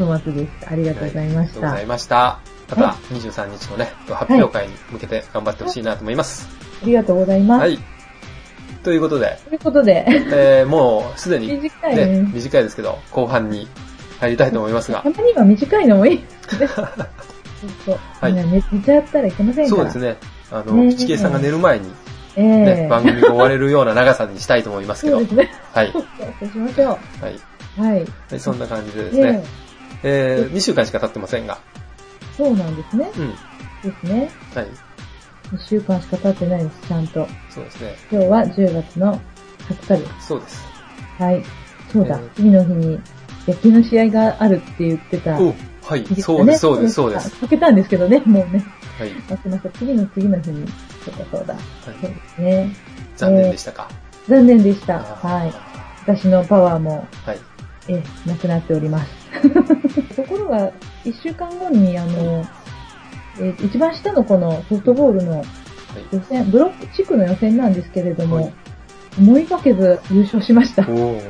[0.00, 0.68] お粗末です。
[0.68, 1.34] ありがとうございました。
[1.34, 2.40] ありがとうございました。
[2.68, 2.82] また、
[3.14, 6.48] 23日のね、発表会に向けて頑張ってほしいなと思います。
[6.82, 7.60] ありがとうございます。
[7.60, 7.78] はい。
[8.82, 13.66] ということで、ということで、えー、もうすでに、短いねね。、短いですけど、後半に
[14.20, 16.68] 入りたいと思いますが た、まには短いのもいいですね。
[17.68, 17.98] そうそう。
[18.20, 19.76] はいね寝寝ちゃったらいけませんから。
[19.76, 20.16] そうですね。
[20.50, 21.92] あの、ね吉慶さんが寝る前に、
[22.36, 25.26] えね、え番組が終われるような長さにしたいと思いますけど、はい。
[25.26, 25.60] そうですね。
[25.72, 25.92] はい。
[26.40, 27.24] そうしましょう。
[27.24, 27.40] はい。
[27.76, 27.96] は
[28.36, 29.44] い、そんな感じでですえね、
[30.02, 33.10] えー、2週間しか経ってませんが、えそうなんですね。
[33.16, 33.30] うん。
[33.90, 34.30] ですね。
[34.54, 34.66] はい。
[35.52, 37.28] 1週間しか経ってないです、ちゃんと。
[37.50, 37.96] そうですね。
[38.10, 39.20] 今日は10月の
[39.68, 40.26] 20日です。
[40.26, 40.64] そうです。
[41.18, 41.42] はい。
[41.92, 43.00] そうだえー、次の日に
[43.46, 45.38] 野球の試合があるって言ってた。
[45.86, 47.30] おはいそうです、そうです、そうです。。
[47.40, 48.64] かけたんですけどね、もうね。
[48.98, 49.10] はい。
[49.10, 49.70] 忘れました。
[49.70, 50.66] 次の次の日に。
[51.04, 51.56] そうだそうだ。
[51.84, 52.76] そうはいですね。
[53.16, 53.88] 残念でしたか？
[54.28, 54.98] 残念でした。
[54.98, 55.52] はい。
[56.02, 57.38] 私のパワーも、はい。
[57.88, 59.10] え、なくなっております。
[60.16, 60.70] ところが、
[61.04, 62.44] 一週間後に、あの、
[63.38, 65.44] えー一番下のこのソフトボールのはい。
[66.10, 68.52] 予選、ブロック地区の予選なんですけれども、はい
[69.18, 70.82] 思いがけず優勝しました。
[70.82, 71.22] びおー。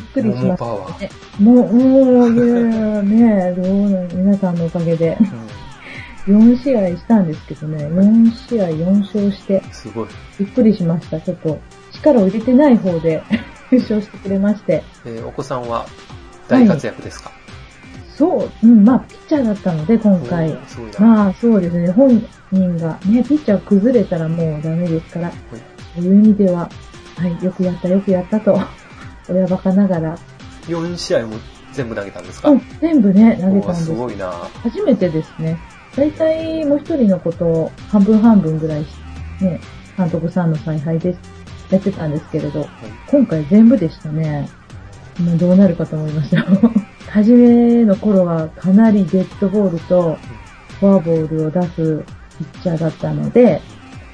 [0.00, 0.58] っくりしまし。
[0.58, 0.64] た
[0.98, 1.10] ね。
[1.38, 5.16] もう、もう、いやねどう皆さんのおかげで。
[6.26, 10.08] 4試合したんですけどね、4試合4勝して、うんすごい。
[10.38, 11.20] びっくりしました。
[11.20, 11.58] ちょっと、
[11.92, 13.22] 力を入れてない方で
[13.70, 14.82] 優 勝してくれまして。
[15.04, 15.86] えーお子さんは
[16.48, 17.32] 大活躍ですか、
[18.16, 20.56] そう、うん、まあ、ピッチャーだったので、今回。
[20.98, 25.32] まあ、そうですね、本人が、ね、ピッチャー崩れたらもうダメですから、
[25.94, 26.68] そういう意味では、
[27.16, 28.60] はい、よくやった、よくやったと、
[29.28, 30.18] 親バカながら、
[30.66, 31.36] 4試合も
[31.72, 33.92] 全部投げたんですか、うん、全部ね、投げたんですす。
[33.92, 34.30] ごいな。
[34.62, 35.58] 初めてですね。
[35.96, 38.86] 大体もう一人のことを半分半分ぐらい、
[39.40, 39.60] ね、
[39.96, 41.16] 監督さんの采配で
[41.70, 42.66] やってたんですけれど、
[43.08, 44.48] 今回全部でしたね。
[45.18, 46.46] もうどうなるかと思いましたよ。
[47.10, 50.16] 初めの頃はかなりデッドボールと
[50.80, 52.04] フォアボールを出す
[52.38, 53.60] ピッチャーだったので、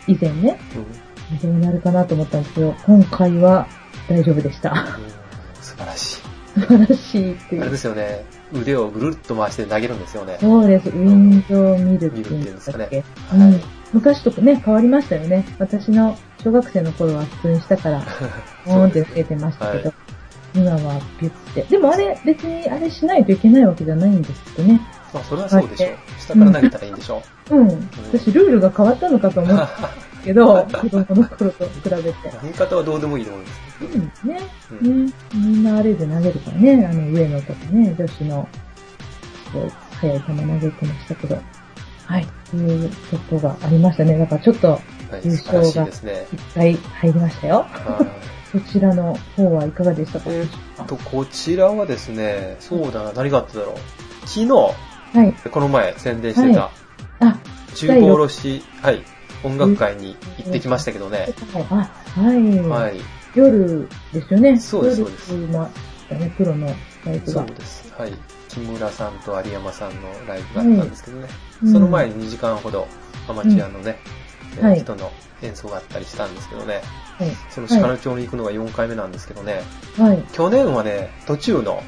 [0.06, 1.08] 以前ね、うん
[1.42, 3.68] どうなるかなと思ったんですけど、今回は
[4.08, 4.70] 大丈夫でした。
[4.70, 5.18] うん
[5.62, 6.60] 素晴らしい。
[6.60, 7.70] 素晴らしいっていあれう。
[7.72, 8.24] ですよね。
[8.52, 10.38] 腕をぐるっと回して投げるんですよね。
[10.40, 10.88] そうです。
[10.88, 13.04] ウィンドウミルっていうんですかっけ。
[13.32, 13.60] うん
[13.92, 15.44] 昔とね、変わりましたよね。
[15.58, 18.02] 私の小学生の頃は普通にしたから、
[18.66, 19.92] ポーンってつけてましたけど、
[20.54, 21.62] 今はビュって。
[21.62, 24.80] でもあれ、別にあれしないといけないわけじゃないんですってね。
[25.14, 25.90] まあ、それはそうでしょう。
[26.20, 27.68] 下から投げたらいいんでしょうん。
[28.12, 29.44] 私、ルールが変わったのかとう。
[29.44, 29.68] 思った
[30.22, 32.14] けど、 子供の頃と比べて。
[32.42, 34.40] 言い方はどうでもいいと思うんですうん、ね。
[34.82, 35.12] うんね。
[35.34, 36.86] みんなあれで投げるからね。
[36.86, 38.48] あの、上野とかね、女子の、
[39.50, 41.38] すごい速い球投げてましたけど。
[42.04, 42.26] はい。
[42.50, 44.18] ということがありましたね。
[44.18, 44.80] だからちょっと、はい、
[45.24, 46.08] 優勝がしい
[46.54, 47.66] 入りましたよ。
[47.70, 50.30] はいそちらの方はいかがでしたか？
[50.30, 53.76] えーっと、こちらはですね、そうだな、何があっただろう。
[54.26, 54.72] 昨日、は
[55.22, 55.50] い。
[55.50, 56.70] この前宣伝してた、
[57.20, 57.38] あ、
[57.74, 59.02] 中古卸、はい、
[59.44, 61.28] 音楽会に行ってきましたけどね。
[61.52, 62.58] あ、はい。
[62.68, 62.98] はい、
[63.34, 64.58] 夜ですよね。
[64.58, 65.70] そうですそうです夜もあっ
[66.08, 66.66] たね、プロの
[67.04, 67.44] ライブそが。
[67.44, 67.92] うです。
[67.96, 68.12] はい。
[68.48, 71.28] 木村さんと有山さんのライブがあったんですけどね。
[71.62, 72.86] うんその前に2時間ほど
[73.28, 73.98] アマチュアのね、
[74.58, 75.12] えーはい人の
[75.42, 76.80] 演奏があったりしたんですけどね。
[77.18, 77.30] はい。
[77.50, 79.62] その鹿野町に行くのが4回目なんですけどね。
[79.96, 80.22] はい。
[80.32, 81.82] 去年はね、途中の、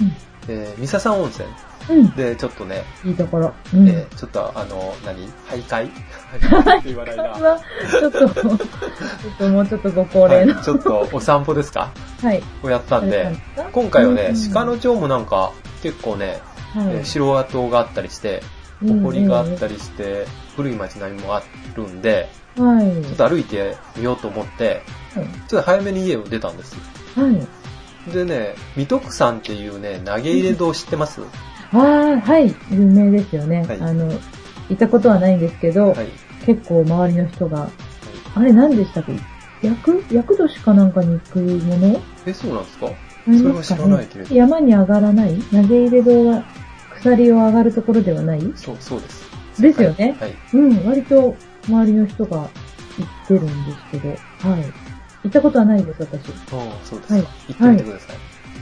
[0.00, 0.12] うん
[0.48, 1.48] えー、三笹温泉
[1.88, 2.10] うん。
[2.16, 3.52] でちょっとね、いいところ。
[3.74, 3.88] うん。
[3.88, 5.28] えーちょっとあの、何？
[5.48, 5.90] 徘徊？
[6.40, 7.22] 徘徊って言わないな。
[7.24, 8.58] は、 ちょっと、ちょっ
[9.38, 10.54] ともうちょっとご高齢の。
[10.54, 11.90] はいちょっとお散歩ですか？
[12.22, 12.42] はい。
[12.62, 13.64] をやったんで、か？
[13.72, 16.40] 今回はね、鹿の、野町もなんか結構ね、
[16.74, 18.42] はいえー城跡があったりして、
[18.84, 21.42] お堀があったりして、古い町並みもあ
[21.74, 23.02] るんで、はい。
[23.04, 24.82] ちょっと歩いてみようと思って、
[25.14, 26.80] ちょっと早めに家を出たんですよ。
[27.24, 27.46] はい。
[28.12, 31.20] でね、水戸区さんっていうね、投げ入れ堂知ってます？
[31.72, 32.54] ああ、はい。
[32.70, 33.64] 有名ですよね。
[33.66, 34.08] はいあの、
[34.68, 36.08] 行ったことはないんですけど、はい。
[36.46, 37.70] 結構周りの人が、
[38.34, 39.12] あれ何でしたっけ？
[39.66, 42.00] 役役年かなんかに行くもの？
[42.26, 42.88] え、そうなんですか？
[43.26, 45.36] それは知らないけれど山に上がらない？
[45.50, 46.44] 投げ入れ堂は
[46.90, 48.52] 鎖を上がるところではない？
[48.54, 49.28] そう、そうです。
[49.60, 50.34] ですよねはい。
[50.54, 51.36] うん、割と
[51.68, 54.62] 周りの人が行ってるんですけど、はい。
[55.24, 56.30] 行ったことはないです、私。
[56.30, 57.14] ああ、そうですか。
[57.14, 58.16] はい行ってみてください。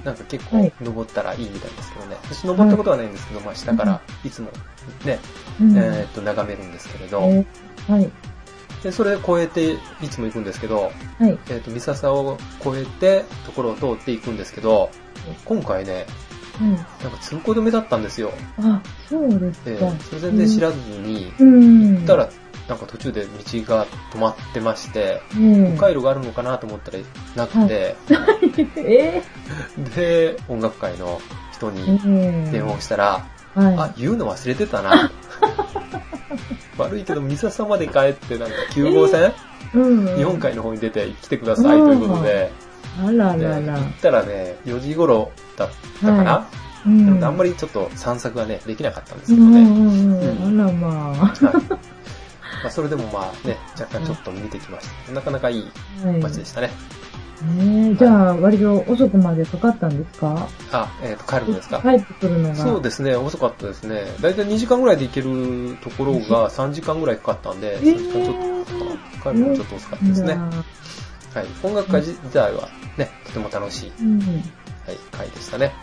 [0.06, 2.16] なんか結構はい登ったらいいみたいですけどね。
[2.22, 4.50] 私登ったことはないんですけど、まあ下からいつも
[5.04, 5.18] ね、
[5.60, 5.76] うん。
[5.76, 8.10] えーっと眺めるんですけれど、えーはい。
[8.84, 9.72] でそれ越えて
[10.04, 11.38] いつも行くんですけど、はい。
[11.48, 14.90] えーっと、三笹を越えて、ところを通っていくんですけど、
[15.44, 16.06] 今回ね、
[16.60, 16.70] はい。
[16.70, 16.78] なん
[17.10, 18.32] か通行止めだったんですよ。
[18.58, 19.70] あ、そうですか。
[19.70, 21.96] えーそれ全然知らずに、うん。
[21.96, 22.30] 行ったら、
[22.68, 23.28] なんか途中で道
[23.62, 26.98] が止まってまして、ええ迂回路があるのかなと思ったら
[27.36, 27.96] なくて、
[28.76, 29.22] え
[29.94, 31.20] で、音楽会の
[31.52, 35.10] 人えにええ電話をしたら、あは、言うの忘れてたな。
[36.76, 39.30] 悪いけど、三笹まで帰って、なんか9号線、
[39.74, 39.78] い。
[39.78, 40.16] うん。
[40.16, 42.50] 日本海の方に出て来てくださいということで、
[43.02, 43.74] あらでらら。
[43.74, 45.68] 行ったらね、4時頃だっ
[46.00, 46.30] たかな。
[46.32, 46.46] は
[46.84, 47.24] うん。
[47.24, 49.64] あんまりちょっと散策がね、できなかったんですうんうけどね。
[49.64, 50.62] んううん。
[50.62, 51.10] あらまあ。
[51.12, 51.32] は
[51.82, 51.95] い
[52.62, 55.12] まあ、それでもまあね、若干ちょっと見てきました。
[55.12, 55.70] なかなかいい
[56.04, 56.20] はい。
[56.20, 56.70] 街でしたね。
[57.58, 60.48] ねえじゃあ、割と遅くまでかかったんですか？
[60.72, 61.80] あ、えっ、と、帰るんですか？
[61.82, 62.54] 帰ってくるのが。
[62.54, 64.06] そうですね、遅かったですね。
[64.20, 68.84] だいたい2時間ぐらいで行けるところが3時間ぐらいかかったんで、3時間ちょっと
[69.20, 69.32] かか。
[69.32, 70.32] 帰るのもちょっと遅かったですね。
[70.32, 70.50] うん
[71.36, 71.46] はい。
[71.62, 74.18] 音楽会自体はね、とても楽しい、うん。
[74.18, 75.74] はい、会でしたね。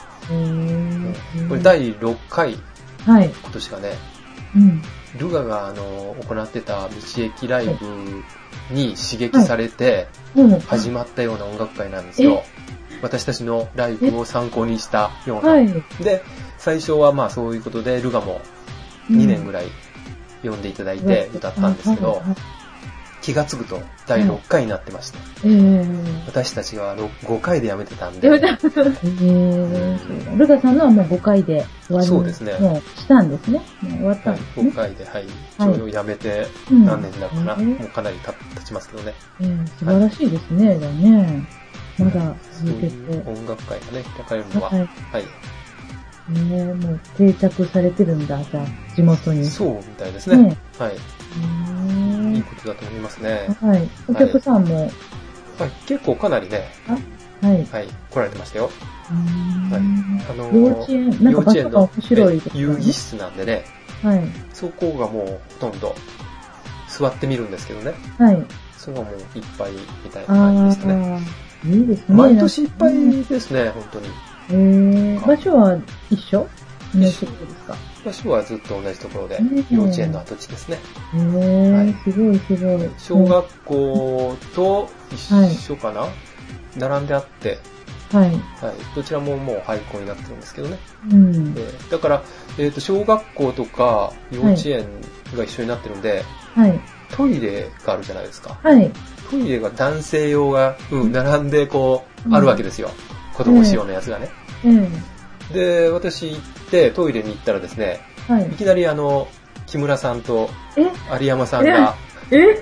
[1.48, 2.58] これ第6回、
[3.06, 3.30] はい。
[3.30, 3.92] 今年がね、
[4.56, 4.82] うん。
[5.18, 8.24] ルガがあの、行ってた道駅ライブ
[8.72, 10.60] に刺激されてうん。
[10.60, 12.44] 始まったような音楽会なんですよ。
[13.02, 15.52] 私たちのライブを参考にしたような。
[15.52, 15.84] はい。
[16.00, 16.24] で、
[16.58, 18.42] 最初はまあそういうことで、ルガも
[19.12, 19.68] 2年ぐらい
[20.42, 22.22] 読んでいただいて歌ったんですけど、
[23.24, 26.26] 気がつくと第6回になってまして、えー。
[26.28, 33.62] 私たちは5回でやめてたんで、 えー、ルガさんのはもう5回で終わりそうですねもうしたんですね。
[33.82, 34.72] 終わったはいんですね。
[34.72, 39.14] 5回で、はい、ちょうどやめてうん何年になるかな、えーもうかなり経経ちますけどね。
[39.40, 41.48] えー素晴らしいですね、じゃあね。
[41.98, 42.94] まだ続けて。
[42.94, 44.90] う音楽会がね、開かれるのは、はい。
[45.12, 45.24] はい、
[46.30, 49.46] ねもう定着されてるんだ、じゃあ、地元に。
[49.46, 50.38] そうみたいですね。
[50.38, 50.96] ねはい。
[52.46, 53.48] ことだと思いますね。
[53.50, 53.90] ーはい。
[54.08, 54.82] お客さんも、
[55.60, 56.70] はい、結構かなりね、
[57.42, 57.66] はい。
[57.72, 58.66] はい、来られてましたよ。
[58.66, 58.74] はい
[60.30, 63.66] あのー幼稚園、なんか場所が面白いですえ遊戯室なんでね、
[64.02, 64.22] はい。
[64.54, 65.28] そこがもう
[65.60, 65.96] ほとんど
[66.88, 68.46] 座ってみるんですけどね、はい。
[68.78, 69.72] そこがもういっぱい
[70.04, 71.22] みたいなあ感じでしたね。
[71.66, 72.06] あ、いいですね。
[72.16, 74.08] 毎年いっぱいですね、本当に。
[74.50, 75.78] えー、場所は
[76.10, 76.48] 一緒？
[76.96, 77.26] です
[77.68, 77.76] か？
[78.04, 80.78] 場所はずっと同じところでね、幼稚園の跡地ですね。
[81.14, 82.90] えー、はいすごいすごい。
[82.98, 86.08] 小学校と一緒かな、
[86.78, 87.60] 並んであって、
[88.14, 88.30] はい。
[88.30, 88.40] はい。
[88.96, 90.78] どちらももう廃校になってるんですけどね。
[91.12, 91.54] うん。
[91.56, 92.24] でだから、
[92.60, 94.86] えっ、と、小学校とか幼稚園
[95.36, 96.80] が一緒になってるんで、はい。
[97.12, 98.60] トイレがあるじゃないですか。
[98.62, 98.92] はい。
[99.32, 102.90] トイレが男性用が、うん、並んでこう、うんあるわけですよ。
[103.34, 104.30] 子供仕様のやつがね。
[104.64, 104.88] え
[105.54, 106.40] で、私行っ
[106.74, 108.50] てトイレに行ったらですね、えはいい。
[108.56, 109.28] きなりあの、
[109.68, 110.88] 木村さんとえ？
[111.22, 111.96] 有山さんが
[112.32, 112.58] え？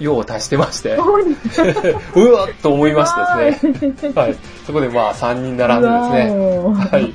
[0.00, 0.96] 用を足してまして、
[1.52, 1.62] そ
[2.20, 3.94] うわっと思いましてですね。
[4.08, 4.12] ね。
[4.14, 4.36] はい。
[4.66, 7.14] そこでまあ3人並んでですね、ねはい。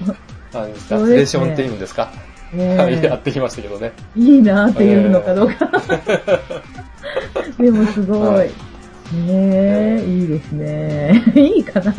[0.54, 2.12] なんですか、そうセレですねーションって言うんですか、
[2.54, 3.92] ねはい、やってきましたけどね。
[4.16, 5.70] いいなっていうのかどうか。
[7.60, 8.52] でもすごはいい。
[9.14, 11.24] ねえ、いいですね。
[11.36, 11.94] いいかな。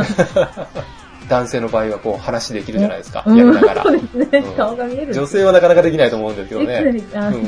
[1.31, 3.93] 男性の場合はこう話できるじゃないですか、うんやりながらそう。
[3.93, 4.57] ですねうん。
[4.57, 5.14] 顔が見える。
[5.14, 7.01] 女性はなかなかできないと思うんですけどでね。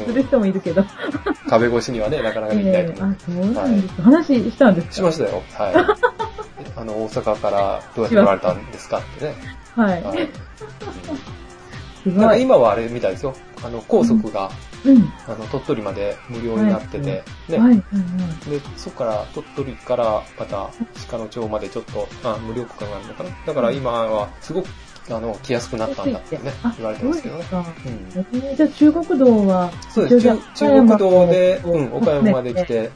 [0.06, 0.84] する人もいるけど。
[1.50, 3.14] 壁越しにはね、なかなかできないと思う。
[3.14, 4.02] ええあ、そうなんですか。
[4.04, 4.92] 話したんですか？
[4.94, 5.42] しましたよ。
[5.54, 5.74] はい。
[6.80, 9.34] あの、大阪からどうやって来られたんですかってね。
[9.74, 10.02] はい。
[10.04, 10.28] はい。
[12.04, 12.42] すなんかごい。
[12.42, 13.34] 今はあれみたいですよ。
[13.64, 14.50] あの、高速が、
[14.84, 15.12] うん。
[15.26, 17.58] あの、鳥取まで無料になってて、ね。
[17.58, 17.68] はい。
[17.68, 17.76] はい。
[18.50, 20.70] で、そこから、鳥取からまた
[21.10, 23.30] 鹿野町までちょっと、あ、無料区間があるのかな。
[23.46, 24.68] だから今は、すごく、
[25.10, 27.44] あの、来やすくなったんだってねあ、言われてますけどね。
[27.50, 28.56] そううん。
[28.56, 30.28] じゃあ中国道は、そうです。
[30.28, 32.90] 中中国道で、うん、岡山まで来て、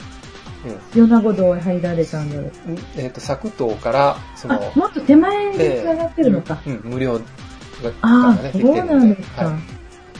[0.93, 2.51] 米子道へ入られたんだろう。
[2.67, 6.61] うん、えっ、と、佐久島から、その、あ、もっと手前に繋がってるのか。
[6.65, 7.21] うん、無料が、
[8.01, 9.45] ああ、ね、そうなんですか。
[9.45, 9.76] はい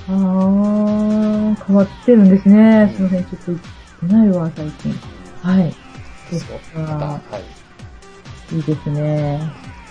[0.10, 2.92] ああ、変わってるんですね。
[2.96, 5.00] すいません、ちょっと行ってないわ、最近。
[5.44, 5.76] はい。
[6.32, 6.46] そうそ
[6.80, 7.22] うまた、かは
[8.52, 8.56] い。
[8.56, 9.42] いいですね。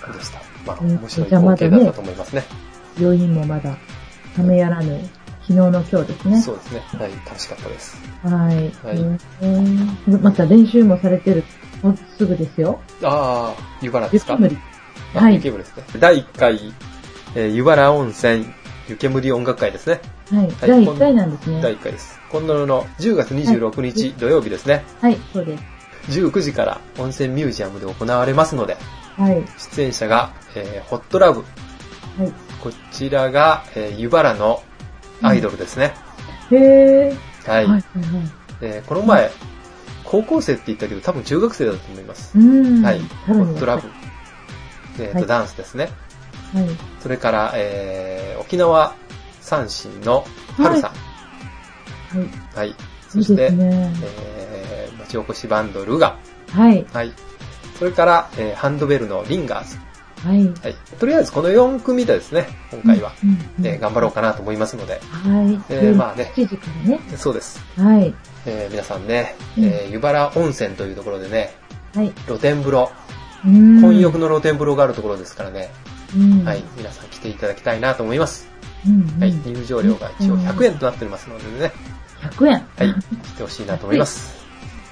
[0.03, 0.39] そうでした。
[0.65, 2.43] まあ、うん面白い光景だったと思いますね。
[2.99, 3.77] 余韻もまだ、
[4.37, 4.99] 冷めやらぬ、
[5.41, 6.41] 昨日の今日ですね。
[6.41, 6.81] そうですね。
[6.99, 7.97] はい、楽しかったです。
[8.23, 8.55] はい。
[8.85, 8.97] はい
[9.41, 11.43] うんまた練習もされてる。
[11.83, 12.79] もうすぐですよ。
[13.03, 14.33] ああ、湯原ですか？
[14.33, 14.57] 雪むり。
[15.15, 15.83] あはい湯煙ですね。
[15.99, 16.73] 第1回、
[17.35, 18.45] えー湯原温泉
[18.87, 20.01] 湯煙音楽会ですね。
[20.31, 20.45] はい。
[20.45, 21.61] はい第1回なんですね。
[21.61, 22.19] 第1回です。
[22.31, 24.83] 今度の10月26日土曜日ですね。
[25.01, 25.63] はい、そうです。
[26.19, 28.77] 19時から温泉ミュージアムで行われますので、
[29.17, 29.43] はい。
[29.57, 31.41] 出演者が、えーホットラブ。
[32.17, 32.31] はい。
[32.61, 34.63] こちらが、えー湯原の
[35.21, 35.93] アイドルですね。
[36.51, 37.17] へえ。
[37.45, 37.53] は。
[37.55, 37.67] はいい。
[37.67, 37.79] はい。
[37.79, 37.83] はい。
[38.61, 39.31] えーこの前、
[40.03, 42.37] 高校生って言ったけど、多分中学生だと思います。
[42.37, 42.81] うん。
[42.83, 42.99] はい。
[43.27, 43.89] ホットラブ。
[44.99, 45.89] えっ、と、はいダンスですね。
[46.53, 46.67] はい。
[46.99, 48.95] それから、えー、沖縄
[49.41, 50.25] 三振の
[50.55, 52.57] 春さん。
[52.57, 52.75] はい。
[53.09, 53.93] そして、ですね。
[54.03, 56.17] えー、町おこしバンドルガ。
[56.51, 56.85] はい。
[56.93, 57.11] はい。
[57.77, 59.77] それから、えー、ハンドベルのリンガーズ。
[60.27, 60.47] はい。
[60.47, 60.75] はい。
[60.99, 63.29] とりあえずこの4組でですね、今回は、うん。
[63.29, 65.01] うんえー頑張ろうかなと思いますので、はい。
[65.69, 66.99] えーまあね7時からね。
[67.17, 67.63] そうです。
[67.77, 68.13] はい。
[68.45, 71.53] えー、皆さんね、うんえー、湯原温泉というところでね、
[71.93, 72.11] はい。
[72.25, 72.91] 露天風呂、
[73.45, 75.69] うん混浴の露天風呂があるところですからね、
[76.15, 76.63] うんはい。
[76.77, 78.47] 皆さん来ていただきたいなと思います。
[78.85, 79.33] うんうんはい。
[79.33, 81.71] 入場料が一応100円となっておりますのでね、
[82.21, 82.53] 100円。
[82.53, 82.95] はい。
[83.23, 84.37] 来てほしいなと思います。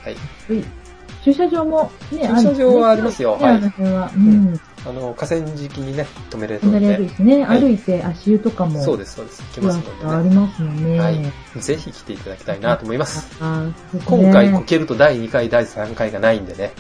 [0.03, 0.15] はい。
[0.15, 0.85] はい。
[1.23, 4.11] 駐車場もね、駐車場はありますよねはいあの辺は。
[4.15, 4.59] うん。
[4.87, 8.83] あの、河川敷にね、止めれるの止めれるで、しね、はい歩いて足湯とかも。
[8.83, 9.43] そうです、そうです。
[9.53, 10.35] 来ふわますのでね。
[10.35, 10.99] ますもんね。
[10.99, 11.31] はい。
[11.59, 13.27] ぜひ来ていただきたいなと思います。
[13.39, 16.73] 今回こけると第2回、第3回がないんでね。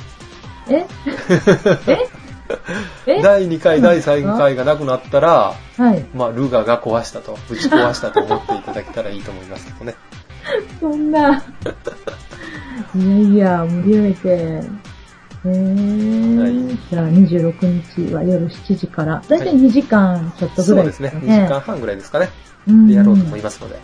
[0.69, 0.85] え
[1.87, 1.91] え？
[1.91, 2.24] え？
[3.05, 6.05] 第2回、第3回がなくなったら、はい。
[6.13, 9.95] まあ、ルガが壊したと、ぶち壊したと思っていただけたらいいと思いますけどね。
[10.79, 11.43] そんな。
[12.95, 14.85] いやいや、盛り上げて。
[15.47, 21.09] えーはいじゃあ26日は夜7時から、だいたい2時間ちょっとぐらいそうですね。
[21.15, 22.29] 2時間半ぐらいですかね。
[22.65, 23.75] 間でやろうと思いますので。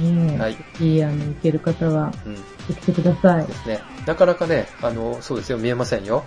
[0.00, 0.38] ねえ。
[0.38, 2.36] はいいい、あの、行ける方は、うん。
[2.74, 3.52] 来てくださいで。
[3.54, 3.80] すね。
[4.10, 6.24] なかなかね、あの、そうですよ、見えませんよ。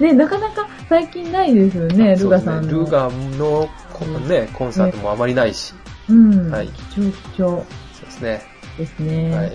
[0.00, 2.80] ね、なかなか最近ないですよね、ルガさんの。
[2.80, 3.08] ルガ
[3.38, 5.72] のこね、コンサートもあまりないし。
[6.08, 6.50] うん。
[6.50, 7.64] はい貴重貴重
[7.94, 8.42] そうですね。
[8.76, 9.36] ですね。
[9.36, 9.52] はい。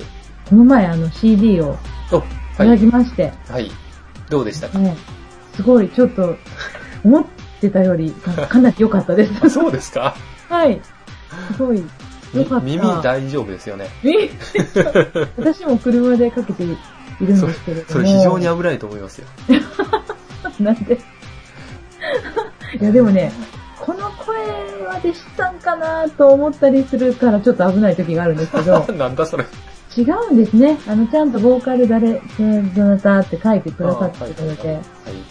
[0.50, 1.78] この前、あの、CD を
[2.14, 2.22] お、い
[2.58, 2.92] ただきはい。
[2.94, 3.70] まして、はい。
[4.30, 4.80] どうでしたか？
[4.80, 4.96] ね、
[5.54, 6.38] すごい、ちょっと、
[7.04, 7.26] 思っ
[7.60, 9.34] てたより、かかなり良かったです。
[9.42, 10.16] あそうですか？
[10.48, 10.80] はい。
[11.52, 11.84] すごい、
[12.34, 12.66] 良かった。
[12.66, 13.90] み耳大丈夫ですよね。
[14.04, 14.30] 耳
[15.36, 16.64] 私も車でかけて
[17.22, 17.90] いるんですけれども。
[17.92, 19.28] それ非常に危ないと思いますよ。
[20.60, 20.98] なんで？
[22.80, 23.32] いや、でもね、
[23.80, 24.38] この声
[24.86, 29.46] は弟子さんかなと思ったりするからちょっと危ない時があるんですけど、 なんだそれ。
[29.96, 30.78] 違うんですね。
[30.88, 32.22] あの、ちゃんとボーカル誰、
[32.76, 34.82] どなたって書いてくださってるので、はい。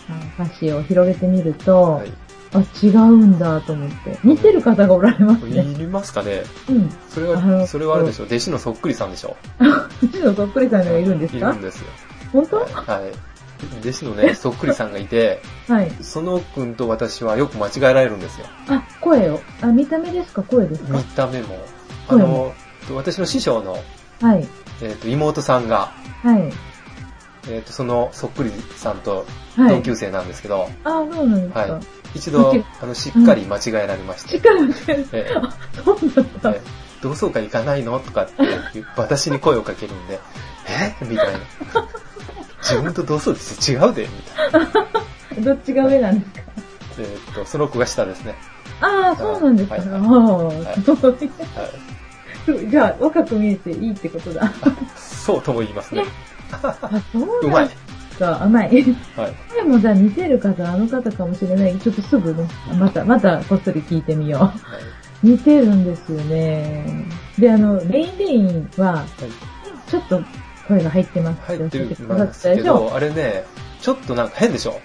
[0.08, 2.12] あの歌詞を広げてみると、はい。
[2.58, 4.18] あ、違うんだと思って。
[4.24, 5.62] 似てる方がおられますね。
[5.62, 6.90] いりますかねうん。
[7.08, 9.36] それは、それはあれでしょ弟子のそっくりさんでしょ
[10.02, 11.50] うちのそっくりさんがいるんですか？
[11.50, 11.86] いるんですよ。
[12.32, 12.56] 本当？
[12.56, 13.02] はい。
[13.02, 13.12] はい
[13.80, 15.90] 弟子のね、そっくりさんがいて、はい。
[16.02, 18.46] その君と私はよく間違えられるんですよ。
[18.68, 19.40] あ、声を？
[19.62, 20.42] あ、見た目ですか？
[20.42, 20.98] 声ですか？
[20.98, 21.56] 見た目も。
[22.08, 22.52] あ声の、
[22.94, 23.78] 私の師匠の、
[24.20, 24.46] はい。
[24.82, 25.90] えっと妹さんが、
[26.22, 26.52] はい。
[27.48, 29.24] えっとそのそっくりさんと
[29.56, 29.76] はい。
[29.76, 31.60] 同級生なんですけど、あ、そうなんですか。
[31.60, 31.82] はい
[32.16, 32.52] 一度
[32.82, 35.06] あの、しっかり間違えられまして、しっかり見てる。
[35.12, 35.54] えあ、
[35.84, 36.50] そうなんだ。
[36.50, 36.60] え
[37.02, 38.34] 同窓会行かないのとかって
[38.96, 40.18] 私に声をかけるんで、
[40.68, 40.94] え？
[41.04, 41.38] みたいな。
[42.62, 44.08] 自分と同窓って違うでみ
[44.50, 44.60] たい
[45.40, 45.44] な。
[45.54, 46.40] どっちが上なんですか？
[46.98, 48.34] えっと、その子が下ですね。
[48.80, 49.76] ああ、そうなんですか。
[49.76, 49.88] はい。
[49.88, 50.80] はい
[52.44, 54.50] すごいじゃあ、若く見えていいってことだ。
[54.96, 56.04] そうとも言いますね。
[57.42, 57.68] うまい
[58.18, 58.42] か。
[58.42, 58.66] 甘い。
[59.16, 59.54] はい。
[59.54, 61.76] でもじゃあ似てる方、あの方かもしれない。
[61.78, 62.48] ちょっとすぐね、
[62.78, 64.52] また、またこっそり聞いてみよ
[65.22, 65.26] う。
[65.26, 67.06] 似てるんですよね。
[67.38, 69.04] で、あの、レインレインは、
[69.88, 70.20] ちょっと
[70.68, 72.02] 声が入ってます入ってるんです
[72.42, 73.44] けど、あれね、
[73.80, 74.80] ちょっとなんか変でしょ？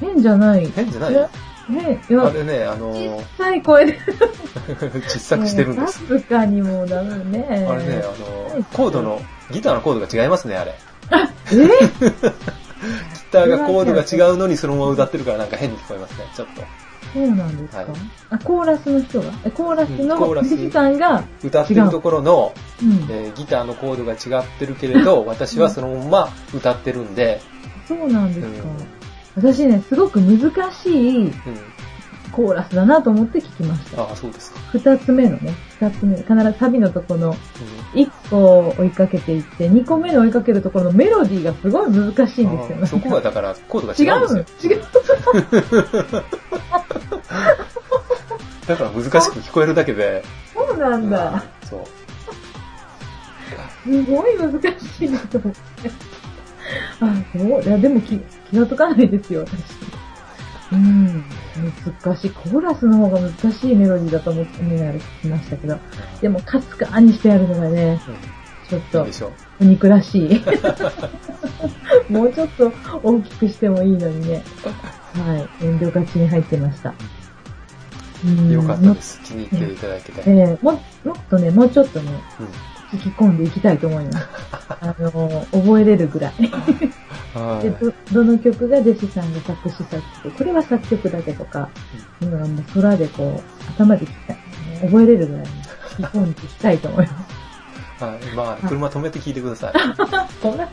[0.00, 0.66] 変じゃない。
[0.66, 1.30] 変じゃないいや
[1.68, 3.98] 変、いや、あれね、あの小、さい声で。
[5.08, 5.92] 小さくしてるんです。
[5.92, 7.66] さすがにもうダメね。
[7.70, 8.06] あれね、あ
[8.56, 9.20] の、コードの、
[9.50, 10.74] ギターのコードが違いますね、あれ。
[11.52, 12.10] えギ
[13.30, 16.62] ターがコードが違うのにそのまま歌ってるからなんか変に聞こえますね、ちょっと。
[17.12, 17.86] そうなんですか、はい。
[18.30, 19.32] あ、コーラスの人が？
[19.44, 20.50] えコーラスうんコーラス。
[20.50, 22.84] の弟子さんが、歌ってるところの、う。
[22.84, 27.40] ん、えーギターのコードが違ってるけれど、私はそのまま歌ってるんで、
[27.86, 28.86] そうなんですか、うん。
[29.52, 31.32] 私ね、すごく難しいうん。
[32.34, 34.02] コーラスだなと思って聞きました。
[34.02, 34.58] ああ、そうですか。
[34.72, 37.34] 二つ目のね、二つ目、必ずサビのところのう
[37.94, 44.72] 一個追いかけていって、二個目の追いかけるところのメロディーがすごい難しいんんですよあーそこがだからコードが違違うんうですよ。
[44.76, 44.84] 違う。
[48.66, 50.24] だから難しく聞こえるだけで。
[50.54, 51.44] そうなんだ。
[51.62, 51.84] うんそう。
[53.84, 55.90] すごい難しいなと思って。
[57.00, 57.62] あ、そう。
[57.62, 58.18] いや、でも気
[58.50, 59.54] 気がつかないですよ、私。
[60.72, 61.24] うん。
[62.02, 62.30] 難しい。
[62.30, 65.78] コーラスの方が難しいメロディーだと思って見ながら聞きましたけど。
[66.20, 68.00] でも、カツカにしてやるのがね、
[68.68, 69.06] ちょっと。
[69.60, 70.42] お肉らしい。
[72.10, 74.42] もうちょっと大きくしてもいいのにね。
[75.14, 75.64] はい。
[75.64, 76.94] 遠慮がちに入ってました。
[78.24, 79.20] うんよかったです。
[79.22, 80.22] 気に入っていただけて。
[80.26, 80.72] ええも、
[81.04, 82.10] もっとね、もうちょっとね、
[82.40, 84.28] うん聞き込んでいきたいと思います。
[84.80, 86.32] あの、覚えれるぐらい。
[87.34, 91.68] はいでど、どの曲が弟子さんが作詞作曲、これは作曲だけとか、
[92.22, 94.38] いうのがもう空でこう、頭で聞きたい。
[94.82, 97.28] 覚えれるぐらいに聞き込んでいきたいと思いま
[97.98, 98.04] す。
[98.04, 98.36] はい。
[98.36, 99.72] まあ、車止めて聞いてください。
[100.42, 100.68] こんな、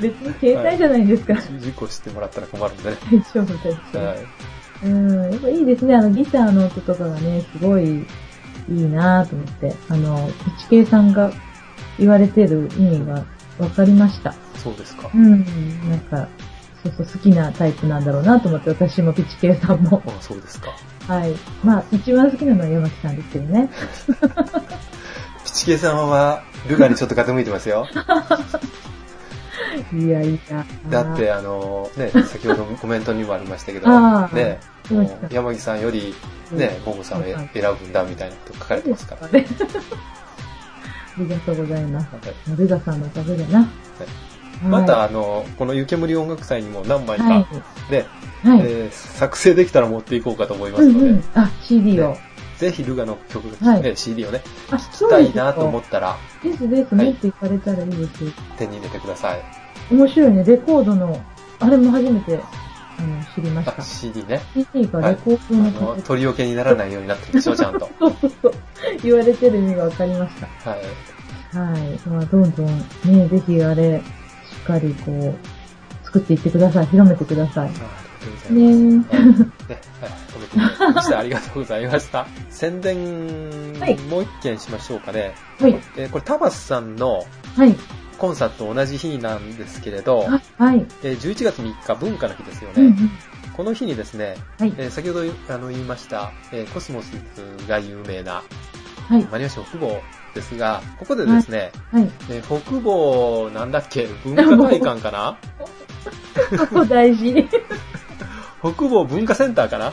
[0.00, 1.40] 別に携帯じゃないんですから。
[1.40, 2.96] 事故してもらったら困るんでね。
[3.10, 4.18] 大丈夫、大丈はい。
[4.82, 4.86] 夫。
[4.86, 5.96] うん、やっぱいいですね。
[5.96, 8.04] あの、ギターの音とかがね、すごいい
[8.68, 9.74] いなと思って。
[9.88, 11.32] あの、ピチケイさんが
[11.98, 13.24] 言われてる意味が
[13.58, 14.34] 分かりました。
[14.56, 15.16] そうですかう。
[15.16, 15.44] ん、
[15.90, 16.28] なんか、
[16.82, 20.02] そうそう、好きなタイプなんだろうなと思って、私もピチケイさんも。
[20.06, 20.70] あそうですか。
[21.06, 21.34] はい。
[21.62, 23.70] まあ、一番好きなのは山木さんですけどね。
[25.44, 27.86] ピチケイさんは、ルガにちょっと傾いてますよ。
[29.92, 30.64] いやいや。
[30.90, 33.88] だって、あの、ね、 先ほどコメントにもありましたけど、
[34.28, 34.60] ね、
[35.30, 36.14] 山木さんより、
[36.50, 39.28] ね、モモさんを選はいぶんだみたいなこと書かれてますから。
[41.18, 41.24] ね。
[41.26, 42.06] ありがとうございます。
[42.14, 42.20] は
[42.54, 43.58] いルガさんのおかげだな。
[43.60, 43.68] はい
[44.62, 47.92] また、あの、この湯煙音楽祭にも何枚か、はい。
[47.92, 48.06] ね、
[48.44, 48.60] はい。
[48.62, 51.24] えー作成できたら持っていこうかと思いまうすので、んうん。
[51.34, 52.16] あ、CD を。
[52.56, 58.10] ぜひルガの曲、はいね CD をね、あ、聞きたいなとっ思ったらですです、はい持っていかれたらいいです。
[58.56, 59.42] 手に入れてください。
[59.90, 60.44] 面白いね。
[60.44, 61.20] レコードの、
[61.60, 62.38] あれも初めて、
[62.98, 63.82] あの、知りましあ、た。
[63.82, 64.40] CD ね。
[64.54, 67.88] CD がレコードあのの、形、取り置けにならないようになってるでしょ、ちゃんと。
[67.98, 68.52] そうそうそう。
[69.02, 70.70] 言われてる意味がわかりました。
[70.70, 70.80] はい。
[71.72, 72.00] はい。
[72.08, 76.86] まあ、どんどん、ね、ぜひあれ、しっかりこう、作っていってください。
[76.86, 77.70] 広めてください。
[77.70, 79.42] ねがとうございます。
[79.68, 82.26] ね、はい、褒めていただきましてありがとうございました。
[82.50, 85.34] 宣伝、はいもう一件しましょうかね。
[85.60, 85.78] はい。
[85.96, 87.24] えーこれ、タバスさんの
[87.56, 87.76] はい。
[88.18, 90.86] コンサートと同じ日なんですけれど、あはい。
[91.02, 92.74] えー11月3日文化の日ですよね。
[92.76, 93.10] うんうん。
[93.56, 94.74] この日にですね、はい。
[94.76, 97.12] えー先ほどあの言いました、えーコスモス
[97.68, 98.42] が有名な
[99.08, 99.24] はい。
[99.30, 100.00] マリア市北房
[100.34, 102.10] ですが、ここでですね、はい。
[102.30, 105.38] えー北房なんだっけ文化会館かな？
[106.58, 107.48] ここ大事。
[108.60, 109.92] 北房文化センターかな？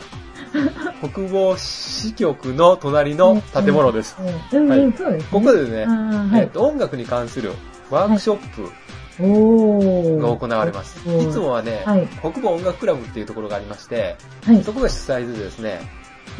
[1.02, 4.14] 北房支局の隣の建物です。
[4.16, 6.42] ここでねはい。
[6.42, 7.52] えーと音楽に関する
[7.92, 8.72] ワークショップ。
[9.18, 10.98] が行われます。
[11.00, 14.64] いつもはね、はい北部音楽クラブっていうところがありまして、はい。
[14.64, 15.82] そこが主催でですね、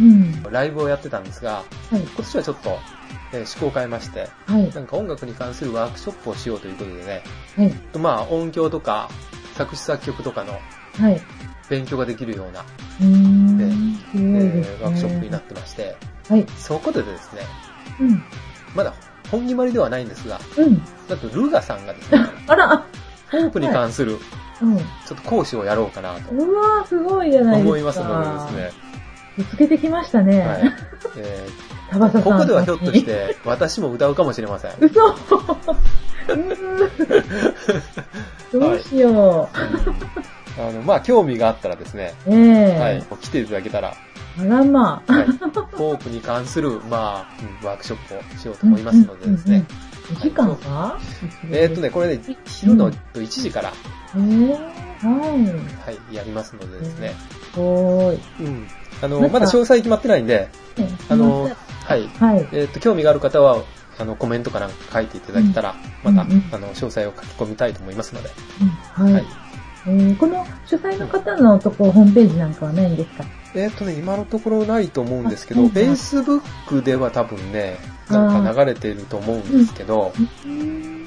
[0.00, 0.42] うん。
[0.50, 2.00] ライブをやってたんですが、はい。
[2.00, 4.70] 今年はちょっと、えー趣向を変えまして、はい。
[4.70, 7.22] なんか音楽に関するワークショップをしようということでね、
[7.56, 7.70] はい。
[7.92, 9.10] とまあ音響とか
[9.54, 10.58] 作詞作曲とかの
[10.98, 11.20] はい。
[11.68, 13.58] 勉強ができるような、うーん。
[13.58, 14.38] すえごいね。
[14.62, 15.96] ーワークショップになってまして、
[16.28, 16.46] はい。
[16.56, 17.42] そこでですね、
[18.00, 18.24] うん。
[18.74, 18.94] まだ
[19.32, 20.80] 本決まりではないんですが、うん。
[21.08, 22.84] なんとルガさんがですね、 あら
[23.26, 24.18] フォークに関する
[24.60, 24.76] うん。
[24.78, 27.70] ちょっと講師をやろうかなとうわー、すごいじゃないですか。
[27.70, 28.82] 思いますのでですね、
[29.38, 30.40] ぶつけてきましたね。
[30.40, 30.72] はい。
[31.16, 31.48] え
[31.90, 32.22] タバサさん。
[32.22, 33.04] ーここではひょっとし。
[33.04, 34.72] て、私も歌うかもしれません。
[34.78, 35.00] 嘘
[38.52, 39.48] どうしよ
[40.58, 42.34] あの、まあ、興味があったらですね、う。
[42.34, 42.36] え
[42.76, 43.96] えはい、来ていただけたら、
[44.38, 45.12] あらまあ。
[45.12, 49.64] はい、フォークに関する、まあ、うんワークショップをしようと思いますのでですね。
[50.10, 50.16] うん。
[50.16, 50.98] 2時間か
[51.50, 53.72] えーっとね、これね、昼の1時から、
[54.14, 54.58] えー、は
[55.86, 57.14] はい、やりますのでですね。
[57.56, 57.60] い。
[57.60, 58.20] おーい。
[58.40, 58.66] うん。
[59.02, 60.48] あの、まだ詳細決まってないんで、
[61.08, 61.44] あの、
[61.84, 62.08] はい。
[62.18, 62.48] はい。
[62.52, 63.58] えーっと、興味がある方は、
[63.98, 68.30] あの、コメントかなんか書いていただけたら、また、うんうんあの、詳細を書き込みたいと思いますので。
[68.60, 68.68] うん
[69.06, 69.26] ははいい。。
[69.86, 73.24] えーこの主催の方のとこ、ホームページなんかはないんですか？
[73.54, 77.76] えーっとね、今のところないと思うんですけど、Facebook では多分ね、
[78.08, 80.12] なんか流れていると思うんですけど、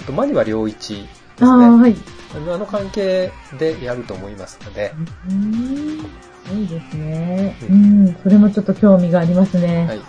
[0.06, 1.70] とマニは良一ですね。
[1.70, 1.96] はい。
[2.36, 4.94] あの関係でやると思いますので、
[5.30, 6.60] うん。
[6.60, 7.56] いいですね。
[7.70, 8.16] ううん。
[8.24, 9.86] それもちょっと興味がありますね。
[9.88, 10.02] はい。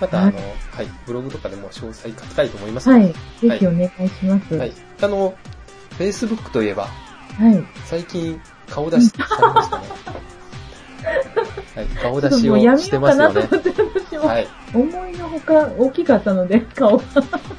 [0.00, 3.12] また、あの、はい、ブログとかでも詳細書きたいと思いますので、はい。
[3.12, 4.54] ぜひお願いします。
[4.56, 4.72] はい。
[5.02, 5.34] あの、
[5.98, 7.64] Facebook といえば、はい。
[7.84, 9.84] 最近顔出しされましたね。
[11.76, 13.60] はい、顔出しちょっともうやめをしてようますよねかなと思。
[13.60, 14.26] って、私も。
[14.26, 14.48] はい。
[14.74, 17.04] 思いのほか大きかったので、顔が。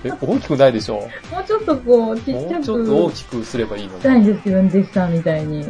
[0.04, 4.26] え、大きくないでしょもうちょっとこう、ちっもちゃくうちょっと大きくすればいいのしたいに。
[4.26, 5.66] んですけど、デッサンみたいに。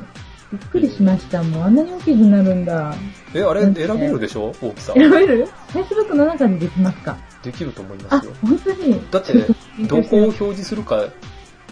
[0.49, 1.43] びっくりしました。
[1.43, 2.95] もうあんなに大きくなるんだ。
[3.33, 4.53] え、あれ選べるでしょ？
[4.61, 4.93] 大きさ。
[4.93, 7.17] 選べる ?Facebook の中でできますか？
[7.43, 9.01] できると思いまあすよ。、本当に。
[9.11, 10.95] だってどこを表示するか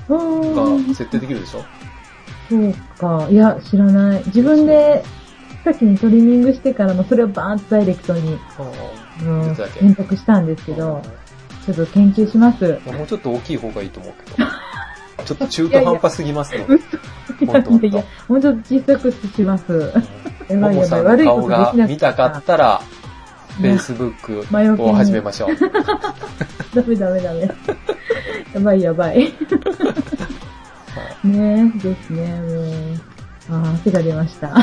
[0.09, 1.63] がうん設定できるでしょ？
[2.49, 3.29] そうか。
[3.31, 4.23] いや、知らない。
[4.25, 5.05] 自分で、
[5.65, 8.37] 先にトリミングしてからもそれをバーンとダイレクトに、
[9.23, 11.01] うん、選択したんですけど、
[11.65, 12.79] ちょっと研究します。
[12.85, 14.49] もうちょっと大きい方がいいと思うけど。
[15.25, 16.65] ちょっと中途半端すぎますの。
[16.65, 19.93] 嘘いやほんとほんといやいや、もうちょっと小さくします。
[20.47, 22.81] やばいやばい、悪いことで顔がきな見たかったら、
[23.59, 25.49] Facebook を始めましょう。
[26.75, 27.41] ダメダメダメ。
[28.53, 29.33] やばいやばい。
[31.23, 32.39] ねえ、ですね、
[33.49, 33.65] もう。
[33.65, 34.55] ああ、手が出ました。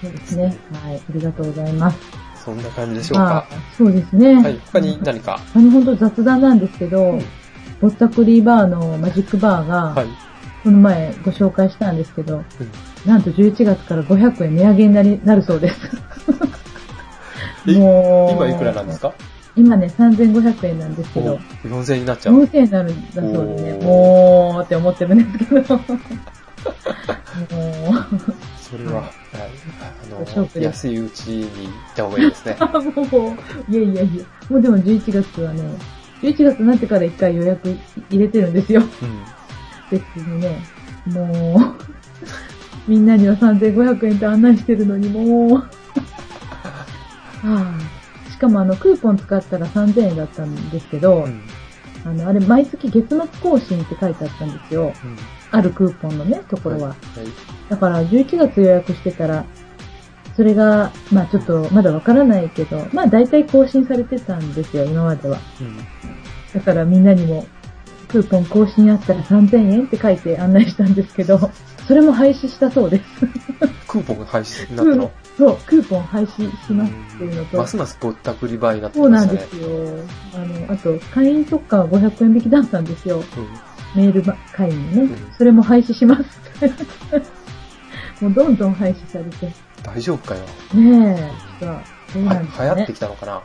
[0.00, 0.44] そうですね。
[0.84, 1.98] はい、ありがとうございます。
[2.44, 3.24] そんな感じでしょうか。
[3.24, 3.46] まあ、
[3.76, 4.34] そうですね。
[4.42, 4.58] はい。
[4.72, 5.38] 他に何か？
[5.54, 7.22] あの、本当雑談なんですけど、うん
[7.80, 10.06] ぼったくりバーのマジックバーが、はい。
[10.64, 12.44] この前ご紹介したんですけど、うん
[13.06, 15.76] なんと11月から500円値上げになりなるそうです。
[17.68, 17.72] え？
[17.78, 19.14] もう、今いくらなんですか？
[19.56, 22.34] 今ね、3500円なんですけど、4000円になっちゃう。
[22.42, 25.90] 4000円になるんだそうでね、おーもうって思ってるんですけど、 もう、
[28.70, 29.12] それは、はい。
[29.80, 30.26] あの、
[30.60, 32.56] 安いうちに行った方がいいですね。
[33.10, 33.36] も
[33.68, 35.78] う、いやいやいや、もうでも11月はね、
[36.22, 37.78] 11月になってから1回予約
[38.10, 38.82] 入れてるんですよ。
[38.82, 39.24] うん。
[39.90, 40.60] 別にね、
[41.06, 41.82] もう、
[42.90, 45.68] みんなには3500円って案内してるのに、もう、 は
[47.42, 47.78] あ、
[48.30, 51.42] しかもあの、クーポン使ったら3000円だったんですけど、うん。
[52.04, 54.94] あの、あれ、毎月月末更新って書いてあったんですよ。
[55.02, 55.16] うん。
[55.50, 56.88] あるクーポンのね、ところは。
[56.88, 56.96] はい。
[57.68, 59.44] だから、11月予約してたら、
[60.36, 65.38] それが、まあちょっと、まだわからないけど、まあ大体更新されてたんですよ、今までは。
[65.60, 65.78] うん。
[66.54, 67.46] だからみんなにも、
[68.08, 71.38] クーポン更新あったら3000円って書いて案内したんですけど、
[71.86, 73.04] それも廃止したそうです。
[73.86, 75.10] クーポンが廃止になったの？
[75.36, 79.38] そう、クーポン廃止しますっていうのと、ますますぼったくり場になってそうきましたね。
[79.40, 79.68] なんですよ。
[80.34, 83.22] あの、あと、会員特価は500円引きだったんですよ。
[83.94, 85.12] メールば会員のね。
[85.14, 86.24] うんそれも廃止します。
[88.20, 89.52] もうどんどん廃止されて。
[89.82, 90.44] 大丈夫かよ。
[90.74, 92.92] ねえ、さあ、どうはなんでしょうね流行って。
[92.94, 93.42] きたのかな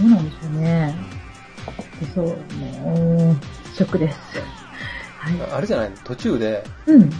[0.00, 0.94] どうなんでしょうね。
[2.14, 4.18] そう、もう、ショックです。
[5.18, 5.52] はい。
[5.52, 5.92] あれじゃない？
[6.04, 7.10] 途中で、うん。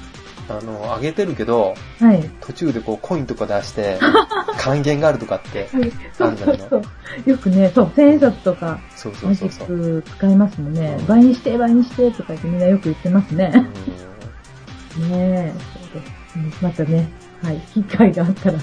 [0.48, 2.22] あの、上げてるけど、はい。
[2.40, 3.98] 途中でこうコインとか出して、
[4.58, 5.68] 還元があるとかって、
[6.18, 6.68] あるんじゃないの？
[6.68, 6.88] そうそ
[7.26, 7.30] う。
[7.30, 10.02] よくね、そう、千円札とか、そうそうそうそう。
[10.02, 11.06] 使いますもんねうん。
[11.06, 13.52] 倍にして、倍にして、とか言ってみんなよく言ってますね。
[14.98, 15.54] ねえ、
[15.92, 16.12] そうです。
[16.36, 17.08] うんまたね、
[17.42, 18.60] はい、機会があったら、行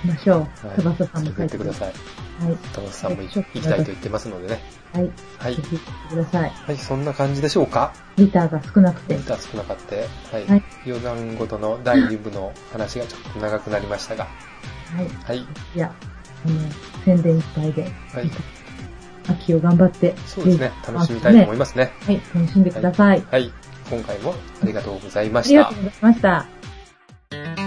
[0.00, 0.66] きましょう。
[0.66, 1.92] はい翼さんも連れてってください。
[2.40, 2.44] い。
[2.46, 2.56] はい。
[2.72, 4.60] トマスさんも行きたいと言ってますのでね。
[4.92, 5.10] はい。
[5.38, 6.50] はいください。
[6.50, 7.92] はい、そんな感じでしょうか？
[8.16, 9.16] ギターが少なくて。
[9.16, 9.96] 歌少なかった。
[10.36, 10.46] はい。
[10.46, 14.24] はい余談ごとの第2部の話がちょっと長くなりましたが。
[14.24, 15.08] はい。
[15.24, 15.38] はい。
[15.38, 15.46] い
[15.78, 15.92] や、
[16.46, 16.60] あの、
[17.04, 17.88] 宣伝いっぱいで、は
[18.20, 18.30] い。
[19.28, 20.70] 秋を頑張って、そうですね。
[20.86, 21.92] 楽しみたいと思いますね。
[22.04, 23.22] はい、楽しんでください。
[23.30, 23.50] はい。
[23.90, 25.84] 今回もありがとうございまありがしたとう。
[25.84, 27.63] ございました。